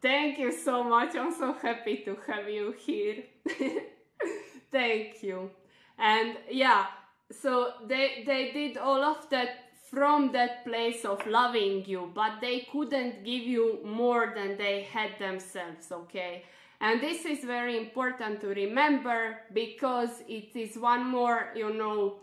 [0.03, 1.14] Thank you so much.
[1.14, 3.24] I'm so happy to have you here.
[4.72, 5.51] Thank you.
[5.99, 6.87] And yeah,
[7.31, 12.66] so they they did all of that from that place of loving you, but they
[12.72, 16.45] couldn't give you more than they had themselves, okay?
[16.81, 22.20] And this is very important to remember because it is one more, you know,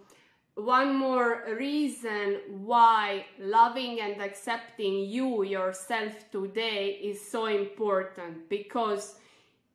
[0.56, 9.16] one more reason why loving and accepting you yourself today is so important because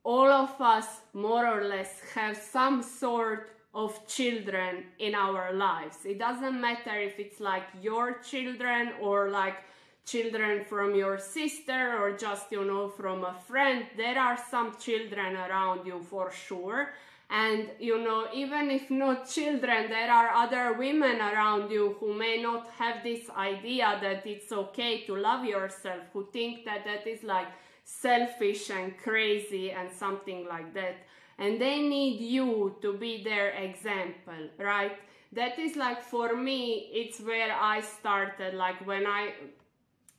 [0.02, 5.98] all of us more or less have some sort of children in our lives.
[6.04, 9.58] It doesn't matter if it's like your children or like
[10.04, 13.86] children from your sister or just you know from a friend.
[13.96, 16.92] There are some children around you for sure.
[17.30, 22.42] And you know even if not children there are other women around you who may
[22.42, 27.22] not have this idea that it's okay to love yourself who think that that is
[27.22, 27.48] like
[27.84, 30.96] selfish and crazy and something like that.
[31.38, 34.98] And they need you to be their example right?
[35.32, 38.52] That is like for me it's where i started.
[38.54, 39.32] Like when i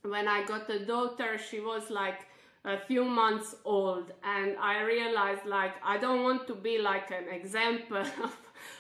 [0.04, 2.28] when I got a daughter, she was like
[2.66, 7.28] a few months old, and I realized like I don't want to be like an
[7.32, 8.38] example of,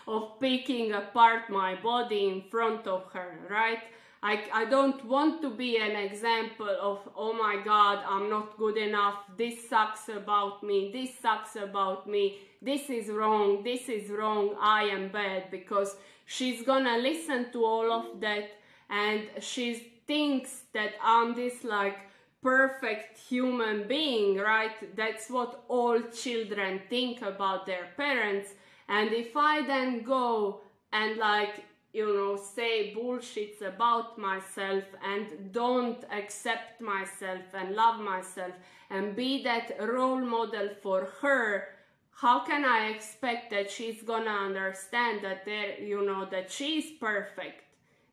[0.07, 3.79] of picking apart my body in front of her, right?
[4.21, 8.77] I, I don't want to be an example of, oh my god, I'm not good
[8.77, 14.55] enough, this sucks about me, this sucks about me, this is wrong, this is wrong,
[14.61, 18.49] I am bad, because she's gonna listen to all of that
[18.89, 21.97] and she's thinks that I'm this like
[22.41, 24.95] perfect human being, right?
[24.95, 28.49] That's what all children think about their parents.
[28.89, 36.03] And if I then go and like, you know, say bullshits about myself and don't
[36.11, 38.51] accept myself and love myself
[38.89, 41.69] and be that role model for her,
[42.11, 47.62] how can I expect that she's gonna understand that there, you know, that she's perfect?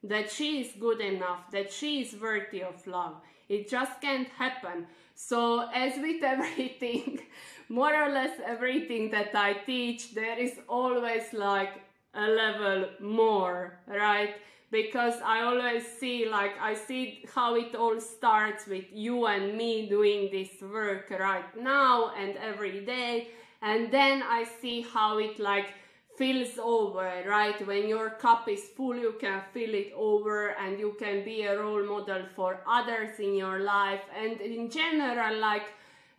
[0.03, 3.17] That she is good enough, that she is worthy of love.
[3.49, 4.87] It just can't happen.
[5.15, 7.21] So, as with everything,
[7.69, 11.73] more or less everything that I teach, there is always like
[12.15, 14.35] a level more, right?
[14.71, 19.89] Because I always see, like, I see how it all starts with you and me
[19.89, 23.29] doing this work right now and every day.
[23.63, 25.75] And then I see how it, like,
[26.21, 27.67] fills over, right?
[27.67, 31.59] When your cup is full, you can fill it over and you can be a
[31.59, 34.03] role model for others in your life.
[34.15, 35.69] And in general, like,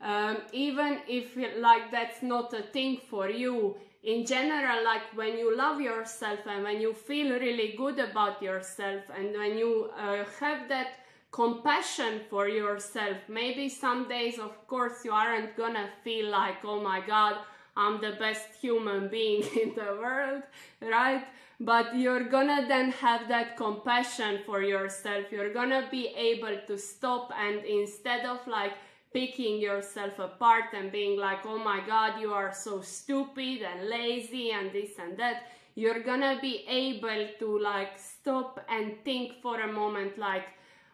[0.02, 5.56] um, even if like that's not a thing for you, in general, like when you
[5.56, 10.68] love yourself and when you feel really good about yourself and when you uh, have
[10.70, 10.94] that
[11.32, 17.02] compassion for yourself, maybe some days, of course, you aren't gonna feel like, oh my
[17.06, 17.36] god,
[17.76, 20.44] I'm the best human being in the world,
[20.82, 21.26] right?
[21.60, 25.26] But you're gonna then have that compassion for yourself.
[25.32, 28.74] You're gonna be able to stop and instead of like
[29.14, 34.52] picking yourself apart and being like, oh my god, you are so stupid and lazy
[34.52, 35.44] and this and that,
[35.76, 40.46] you're gonna be able to like stop and think for a moment like,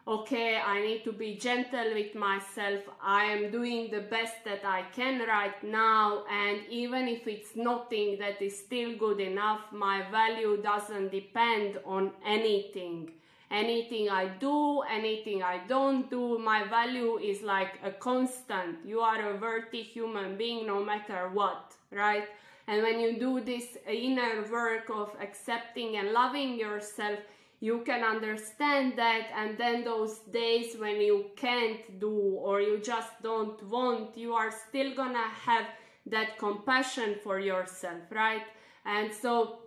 [0.08, 2.80] okay, I need to be gentle with myself.
[3.02, 8.18] I am doing the best that I can right now, and even if it's nothing
[8.18, 13.10] that is still good enough, my value doesn't depend on anything.
[13.50, 18.78] Anything I do, anything I don't do, my value is like a constant.
[18.86, 22.28] You are a worthy human being no matter what, right?
[22.66, 27.18] And when you do this inner work of accepting and loving yourself,
[27.60, 33.10] you can understand that and then those days when you can't do or you just
[33.22, 35.66] don't want you are still gonna have
[36.10, 38.42] that compassion for yourself, right?
[38.84, 39.58] And so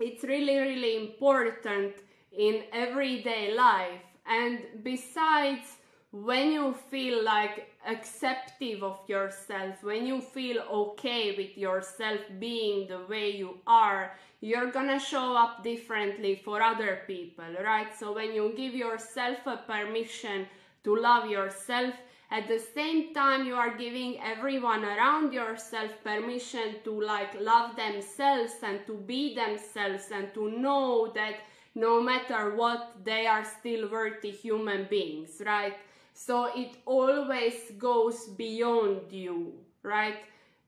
[0.00, 1.94] it's really, really important
[2.36, 4.00] in everyday life.
[4.26, 5.76] And besides,
[6.22, 13.00] when you feel like acceptive of yourself, when you feel okay with yourself being the
[13.08, 17.88] way you are, you're gonna show up differently for other people, right?
[17.98, 20.46] So when you give yourself a permission
[20.84, 21.94] to love yourself,
[22.30, 28.52] at the same time you are giving everyone around yourself permission to like love themselves
[28.62, 31.40] and to be themselves and to know that
[31.74, 35.74] no matter what they are still worthy human beings right
[36.14, 39.52] so it always goes beyond you
[39.84, 40.16] right?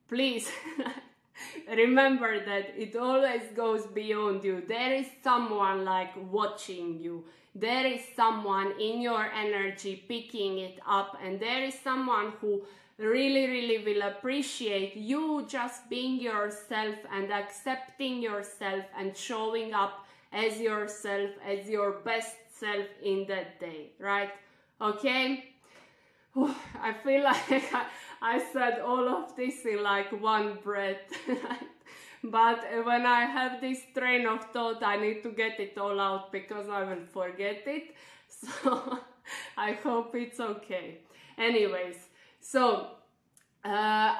[0.09, 0.49] Please
[1.69, 4.63] remember that it always goes beyond you.
[4.69, 7.25] There is someone like watching you.
[7.55, 12.63] There is someone in your energy picking it up and there is someone who
[12.99, 20.59] really really will appreciate you just being yourself and accepting yourself and showing up as
[20.59, 24.31] yourself as your best self in that day right
[24.81, 25.45] okay
[26.37, 27.65] I feel like
[28.23, 31.11] I said all of this in like one breath
[32.31, 36.33] but when I have this train of thought, I need to get it all out
[36.33, 37.95] because I will forget it.
[38.29, 38.99] So
[39.57, 40.99] I hope it's okay.
[41.39, 41.97] Anyways,
[42.41, 42.89] so
[43.65, 43.69] uh,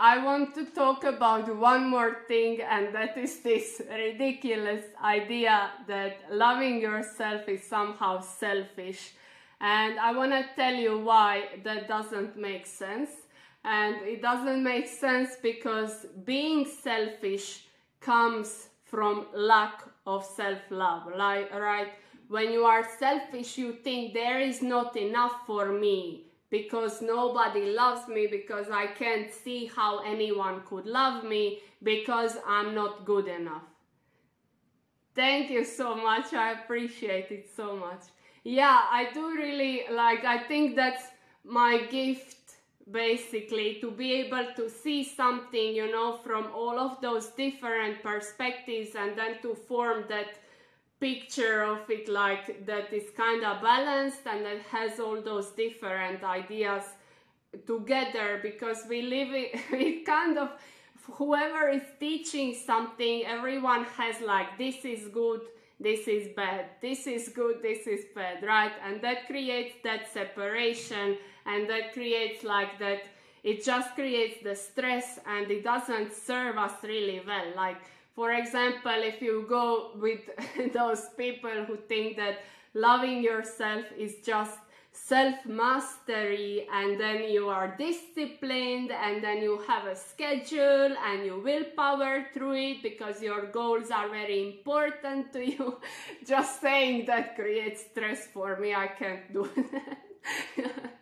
[0.01, 6.19] I want to talk about one more thing, and that is this ridiculous idea that
[6.31, 9.13] loving yourself is somehow selfish.
[9.61, 13.11] And I want to tell you why that doesn't make sense.
[13.65, 17.67] And it doesn't make sense because being selfish
[18.01, 21.89] comes from lack of self-love like right?
[22.29, 28.07] When you are selfish you think there is not enough for me because nobody loves
[28.07, 33.65] me because i can't see how anyone could love me because i'm not good enough.
[35.17, 36.35] Thank you so much.
[36.35, 38.03] I appreciate it so much
[38.47, 41.03] yeah i do really like i think that's
[41.43, 42.53] my gift
[42.93, 48.95] basically to be able to see something you know from all of those different perspectives
[48.95, 50.39] and then to form that
[51.01, 56.23] picture of it like that is kind of balanced and that has all those different
[56.23, 56.85] ideas
[57.67, 60.51] together because we live it, it kind of
[61.15, 65.41] whoever is teaching something everyone has like this is good
[65.79, 68.73] this is bad this is good this is bad right?
[68.85, 73.05] And that creates that separation and that creates like that
[73.45, 77.53] it just creates the stress and it doesn't serve us really well.
[77.55, 77.77] Like
[78.15, 80.21] for example if you go with
[80.73, 82.41] those people who think that
[82.75, 84.59] loving yourself is just
[84.97, 91.39] self mastery and then you are disciplined and then you have a schedule and you
[91.39, 95.79] will power through it because your goals are very important to you
[96.27, 99.49] just saying that creates stress for me i can't do
[100.57, 100.93] that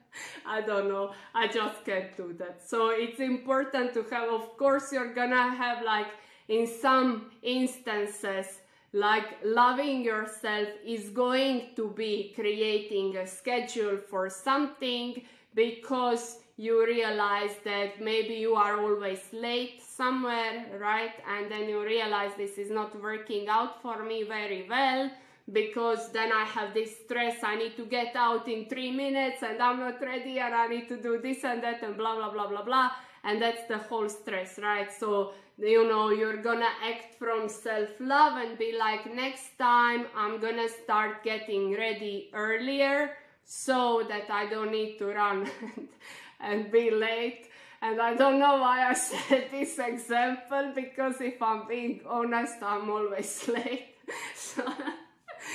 [0.46, 1.12] I don't know.
[1.34, 2.60] I just can't do that.
[2.66, 6.06] So it's important to have, of course, you're gonna have like
[6.48, 8.60] in some instances,
[8.94, 15.20] like loving yourself is going to be creating a schedule for something
[15.52, 21.10] because you realize that maybe you are always late somewhere, right?
[21.28, 25.10] And then you realize this is not working out for me very well
[25.52, 27.42] because then I have this stress.
[27.42, 30.88] I need to get out in three minutes and I'm not ready and I need
[30.88, 32.90] to do this and that and blah, blah, blah, blah, blah.
[33.24, 34.92] And that's the whole stress, right?
[34.92, 40.40] So, you know, you're gonna act from self love and be like, next time I'm
[40.40, 45.48] gonna start getting ready earlier so that I don't need to run
[46.40, 47.50] and be late.
[47.82, 52.88] And I don't know why I said this example because if I'm being honest, I'm
[52.90, 53.94] always late.
[54.34, 54.64] so,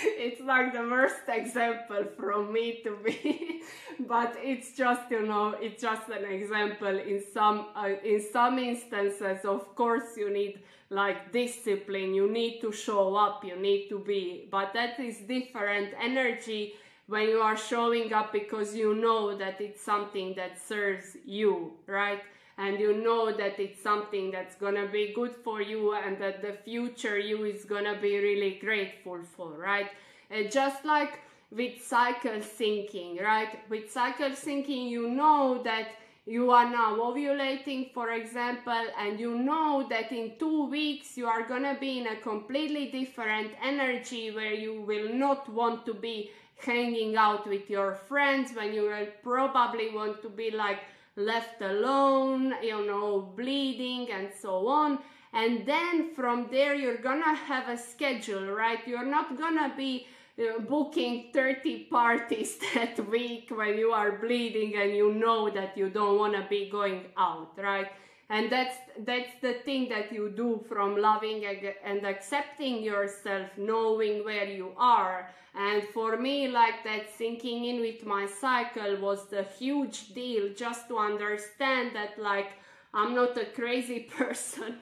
[0.04, 3.62] it's like the worst example from me to be
[4.08, 6.88] but it's just you know it's just an example.
[6.97, 12.14] In some uh, in some instances of course you need like discipline.
[12.14, 13.43] You need to show up.
[13.43, 14.47] You need to be.
[14.50, 16.74] But that is different energy
[17.08, 22.22] when you are showing up because you know that it's something that serves you right
[22.60, 26.53] and you know that it's something that's gonna be good for you and that the
[26.66, 29.88] future you is gonna be really grateful for, right?
[30.30, 33.57] And just like with cycle syncing, right?
[33.70, 35.88] With cycle syncing, you know that
[36.26, 41.47] you are now ovulating, for example, and you know that in two weeks you are
[41.47, 47.16] gonna be in a completely different energy where you will not want to be hanging
[47.16, 50.80] out with your friends, when you will probably want to be like
[51.20, 54.99] left alone, you know, bleeding and so on.
[55.34, 58.80] And then from there, you're gonna have a schedule, right?
[58.88, 60.07] You're not gonna be
[60.39, 65.89] uh, booking 30 parties that week when you are bleeding and you know that you
[65.89, 67.88] don't want to be going out right
[68.30, 71.44] and that's that's the thing that you do from loving
[71.84, 78.06] and accepting yourself knowing where you are and for me like that syncing in with
[78.06, 82.52] my cycle was the huge deal just to understand that like
[82.94, 84.76] i'm not a crazy person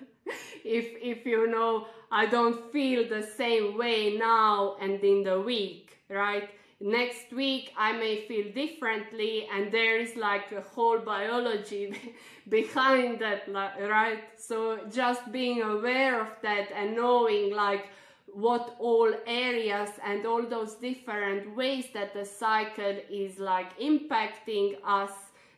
[0.65, 5.97] if if you know I don't feel the same way now and in the week,
[6.09, 6.49] right?
[6.79, 12.13] Next week I may feel differently, and there is like a whole biology
[12.49, 14.23] behind that, right?
[14.37, 17.87] So just being aware of that and knowing like
[18.31, 25.11] what all areas and all those different ways that the cycle is like impacting us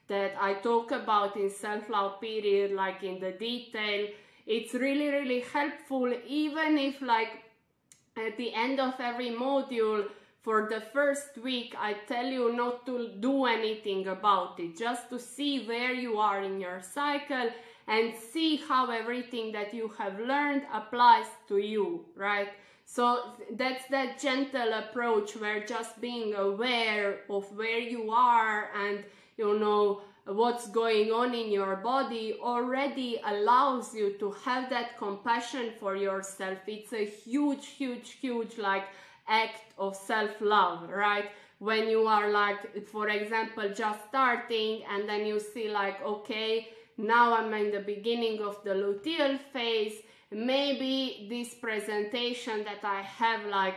[0.08, 4.08] that I talk about in self love period, like in the detail
[4.50, 7.44] it's really really helpful even if like
[8.18, 10.06] at the end of every module
[10.42, 15.20] for the first week I tell you not to do anything about it just to
[15.20, 17.50] see where you are in your cycle
[17.88, 22.50] and see how everything that you have learned applies to you right
[22.86, 29.04] so that's that gentle approach where just being aware of where you are and
[29.38, 35.72] you know what's going on in your body already allows you to have that compassion
[35.80, 36.60] for yourself.
[36.68, 38.84] It's a huge, huge, huge like
[39.30, 41.30] act of self-love, right?
[41.60, 47.36] When you are like, for example, just starting and then you see like, okay, now
[47.38, 50.02] I'm in the beginning of the luteal phase.
[50.32, 53.76] Maybe this presentation that I have like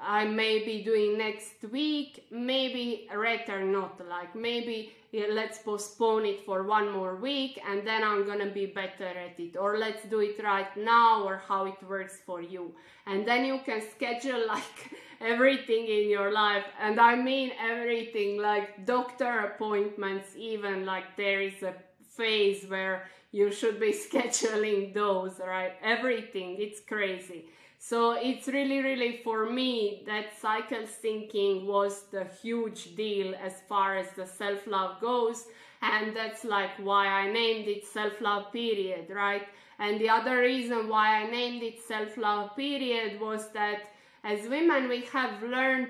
[0.00, 6.44] I may be doing next week, maybe rather not like maybe yeah, let's postpone it
[6.46, 10.20] for one more week and then I'm gonna be better at it or let's do
[10.20, 12.74] it right now or how it works for you.
[13.06, 18.86] And then you can schedule like everything in your life and I mean everything like
[18.86, 21.74] doctor appointments even like there is a
[22.16, 25.72] phase where you should be scheduling those right?
[25.82, 27.44] Everything it's crazy
[27.84, 33.96] so it's really, really for me that cycle syncing was the huge deal as far
[33.96, 35.46] as the self love goes.
[35.82, 39.42] And that's like why I named it self love period, right?
[39.80, 43.80] And the other reason why I named it self love period was that
[44.22, 45.88] as women, we have learned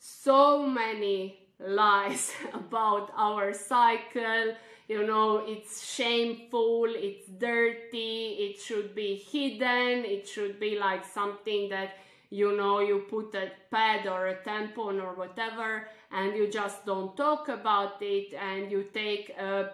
[0.00, 4.56] so many lies about our cycle
[4.88, 11.68] you know it's shameful it's dirty it should be hidden it should be like something
[11.68, 11.90] that
[12.30, 17.16] you know you put a pad or a tampon or whatever and you just don't
[17.16, 19.70] talk about it and you take a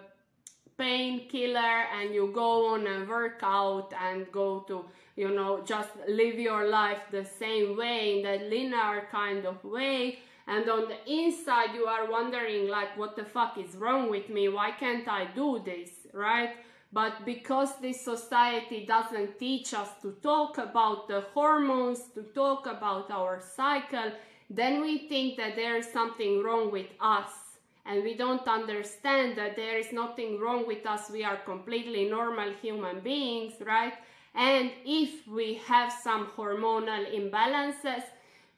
[0.77, 4.83] painkiller and you go on a workout and go to
[5.15, 10.19] you know just live your life the same way in that linear kind of way
[10.47, 14.49] and on the inside you are wondering like what the fuck is wrong with me?
[14.49, 16.55] Why can't i do this right?
[16.93, 23.11] But because this society doesn't teach us to talk about the hormones to talk about
[23.11, 24.11] our cycle
[24.49, 27.31] then we think that there is something wrong with us.
[27.87, 31.09] And we don't understand that there is nothing wrong with us.
[31.09, 33.93] We are completely normal human beings right?
[34.33, 38.03] And if we have some hormonal imbalances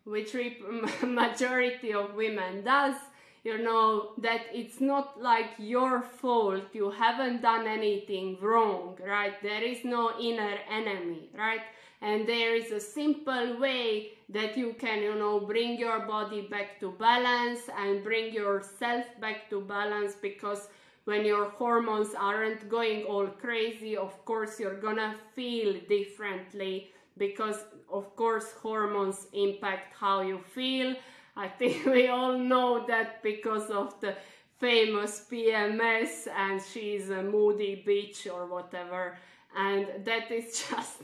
[0.08, 0.36] which
[1.03, 2.64] majority of women.
[2.64, 2.95] Does
[3.43, 9.41] you know that it's not like your fault you haven't done anything wrong right?
[9.41, 11.62] There is no inner enemy right?
[12.01, 16.80] And there is a simple way that you can you know bring your body back
[16.82, 20.68] to balance and bring yourself back to balance because
[21.05, 28.16] when your hormones aren't going all crazy of course you're gonna feel differently because of
[28.16, 30.96] course hormones impact how you feel.
[31.36, 34.16] I think we all know that because of the
[34.60, 39.18] famous pms and she's a moody bitch or whatever.
[39.56, 41.02] And that is just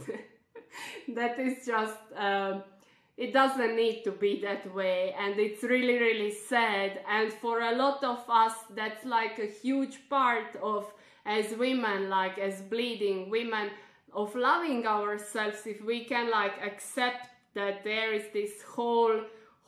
[1.10, 2.64] that is just um,
[3.16, 5.14] it doesn't need to be that way.
[5.20, 7.02] And it's really really sad.
[7.08, 10.92] And for a lot of us that's like a huge part of
[11.26, 13.70] as women like as bleeding women
[14.16, 19.22] of loving ourselves if we can like accept that there is this whole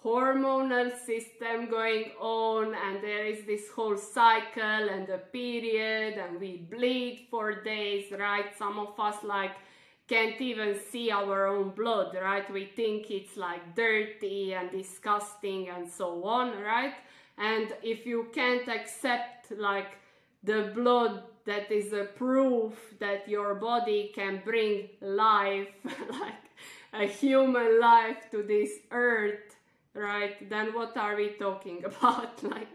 [0.04, 6.68] hormonal system going on and there is this whole cycle and a period and we
[6.70, 8.56] bleed for days right?
[8.58, 9.56] Some of us like
[10.08, 12.52] can't even see our own blood right?
[12.52, 16.94] We think it's like dirty and disgusting and so on right?
[17.38, 19.98] And if you can't accept like
[20.44, 25.68] the blood that is a proof that your body can bring life,
[26.10, 26.44] like
[26.94, 29.56] a human life to this earth,
[29.94, 30.50] right?
[30.50, 32.44] Then what are we talking about?
[32.44, 32.68] Like,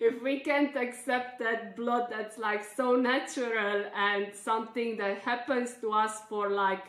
[0.00, 5.92] if we can't accept that blood that's like so natural and something that happens to
[5.92, 6.84] us for like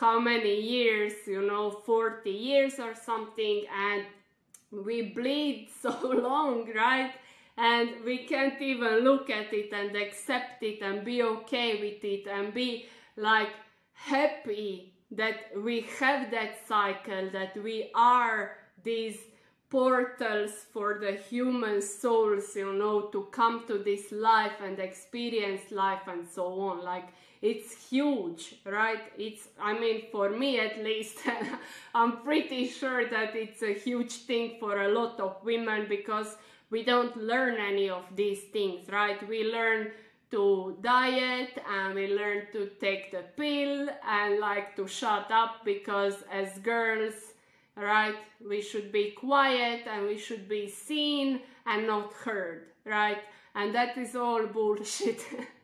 [0.00, 4.04] how many years, you know, 40 years or something, and
[4.70, 7.12] we bleed so long, right?
[7.56, 12.26] And we can't even look at it and accept it and be okay with it
[12.26, 12.86] and be
[13.16, 13.50] like
[13.92, 19.18] happy that we have that cycle, that we are these
[19.68, 26.02] portals for the human souls, you know, to come to this life and experience life
[26.08, 26.84] and so on.
[26.84, 27.08] Like,
[27.40, 29.00] it's huge, right?
[29.18, 31.18] It's, I mean, for me at least,
[31.94, 36.36] I'm pretty sure that it's a huge thing for a lot of women because
[36.72, 39.20] we don't learn any of these things, right?
[39.28, 39.90] We learn
[40.30, 46.14] to diet and we learn to take the pill and like to shut up because
[46.32, 47.12] as girls,
[47.76, 48.16] right,
[48.48, 53.18] we should be quiet and we should be seen and not heard, right?
[53.54, 55.20] And that is all bullshit.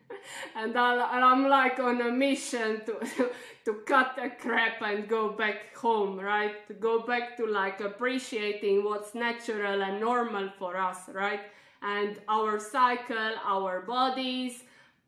[0.55, 3.29] and, i am like on a mission to,
[3.65, 6.67] to cut the crap and go back home, right?
[6.67, 11.41] To go back to like appreciating what's natural and normal for us, right?
[11.81, 14.63] And our cycle, our bodies,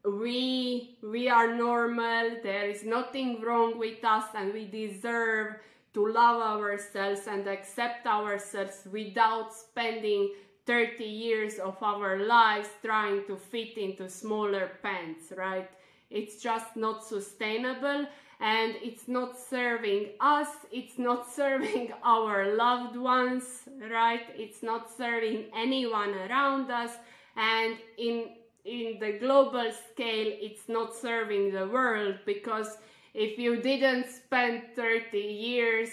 [0.05, 2.37] we we are normal.
[2.41, 5.55] There is nothing wrong with us, and we deserve
[5.93, 10.31] to love ourselves and accept ourselves without spending
[10.65, 15.69] 30 years of our lives trying to fit into smaller pants, right?
[16.09, 18.05] It's just not sustainable
[18.39, 23.43] and it's not serving us, it's not serving our loved ones,
[23.89, 24.25] right?
[24.35, 26.91] It's not serving anyone around us
[27.35, 28.29] and in
[28.63, 32.77] in the global scale it's not serving the world because
[33.13, 35.89] if you didn't spend 30 years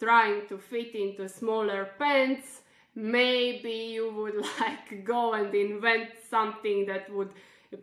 [0.00, 2.62] trying to fit into smaller pants
[2.98, 7.30] maybe you would like go and invent something that would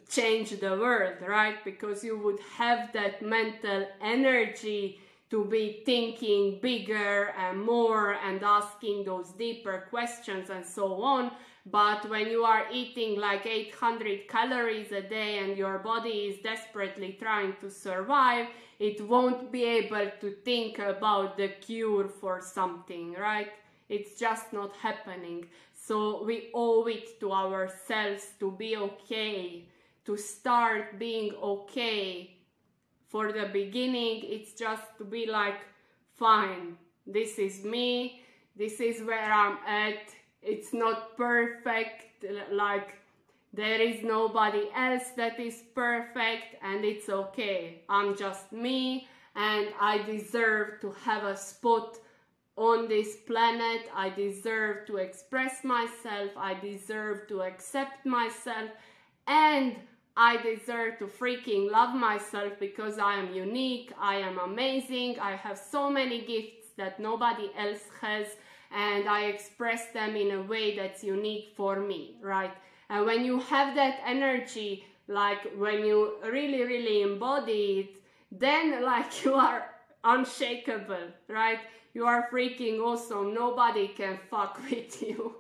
[0.10, 1.64] change the world, right?
[1.64, 5.00] Because you would have that mental energy
[5.30, 11.32] to be thinking bigger and more and asking those deeper questions and so on.
[11.66, 17.18] But when you are eating like 800 calories a day and your body is desperately
[17.20, 18.48] trying to survive,
[18.80, 23.50] it won't be able to think about the cure for something, right?
[23.88, 25.46] It's just not happening.
[25.74, 29.68] So we owe it to ourselves to be okay,
[30.06, 32.38] to start being okay.
[33.08, 35.62] For the beginning, it's just to be like,
[36.16, 38.22] fine, this is me,
[38.58, 40.10] this is where I'm at.
[40.42, 42.96] It's not perfect, like,
[43.54, 47.84] there is nobody else that is perfect, and it's okay.
[47.88, 51.98] I'm just me, and I deserve to have a spot
[52.58, 53.90] on this planet.
[53.94, 56.32] I deserve to express myself.
[56.38, 58.70] I deserve to accept myself.
[59.28, 59.76] And
[60.18, 63.92] I deserve to freaking love myself because I am unique.
[64.00, 65.20] I am amazing.
[65.20, 68.28] I have so many gifts that nobody else has.
[68.72, 72.54] And I express them in a way that's unique for me, right?
[72.90, 78.02] And when you have that energy, like when you really, really embody it,
[78.32, 79.70] then like you are
[80.04, 81.60] unshakable, right?
[81.96, 83.34] You are freaking awesome.
[83.34, 85.36] Nobody can fuck with you.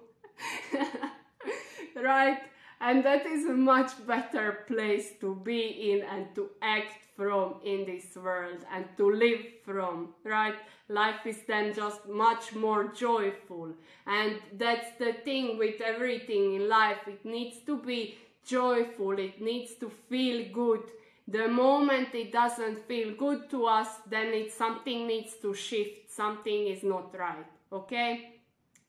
[2.01, 2.39] right?
[2.79, 7.85] And that is a much better place to be in and to act from in
[7.85, 10.55] this world and to live from, right?
[10.87, 13.71] Life is then just much more joyful.
[14.07, 17.05] And that's the thing with everything in life.
[17.05, 20.83] It needs to be joyful, it needs to feel good
[21.27, 26.67] the moment it doesn't feel good to us, then it something needs to shift, something
[26.67, 28.41] is not right, okay?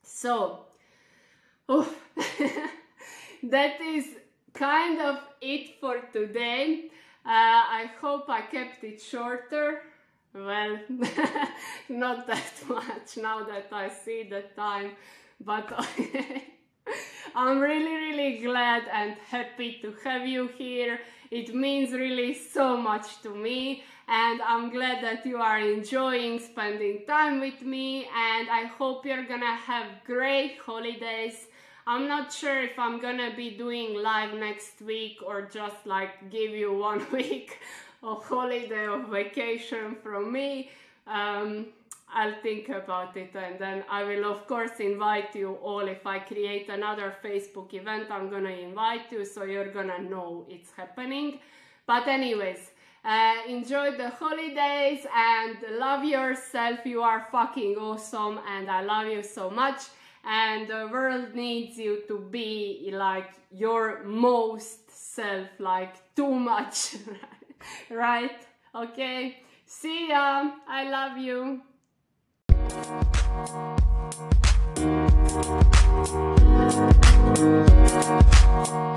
[0.03, 0.66] So,
[1.68, 1.89] oh,
[3.43, 4.07] that is
[4.53, 6.91] kind of it for today.
[7.24, 9.82] Uh, I hope I kept it shorter.
[10.34, 10.78] Well,
[11.89, 14.93] not that much now that I see the time,
[15.41, 15.72] but
[17.34, 21.01] I'm really, really glad and happy to have you here.
[21.31, 27.05] It means really so much to me and I'm glad that you are enjoying spending
[27.07, 31.47] time with me and I hope you're gonna have great holidays.
[31.87, 36.51] I'm not sure if I'm gonna be doing live next week or just like give
[36.53, 37.59] you one week
[38.03, 40.70] of holiday of vacation from me.
[41.07, 41.66] Um,
[42.09, 45.86] I'll think about it and then I will of course invite you all.
[45.88, 50.70] If I create another Facebook event I'm gonna invite you so you're gonna know it's
[50.76, 51.40] happening.
[51.86, 52.70] But anyways
[53.04, 56.80] uh, enjoy the holidays and love yourself.
[56.84, 59.82] You are fucking awesome and I love you so much.
[60.24, 66.96] And the world needs you to be like your most self like too much
[67.90, 68.40] right?
[68.74, 69.38] Okay?
[69.66, 70.50] See ya.
[70.68, 71.62] I love you
[73.37, 73.51] Thank
[78.70, 78.95] you.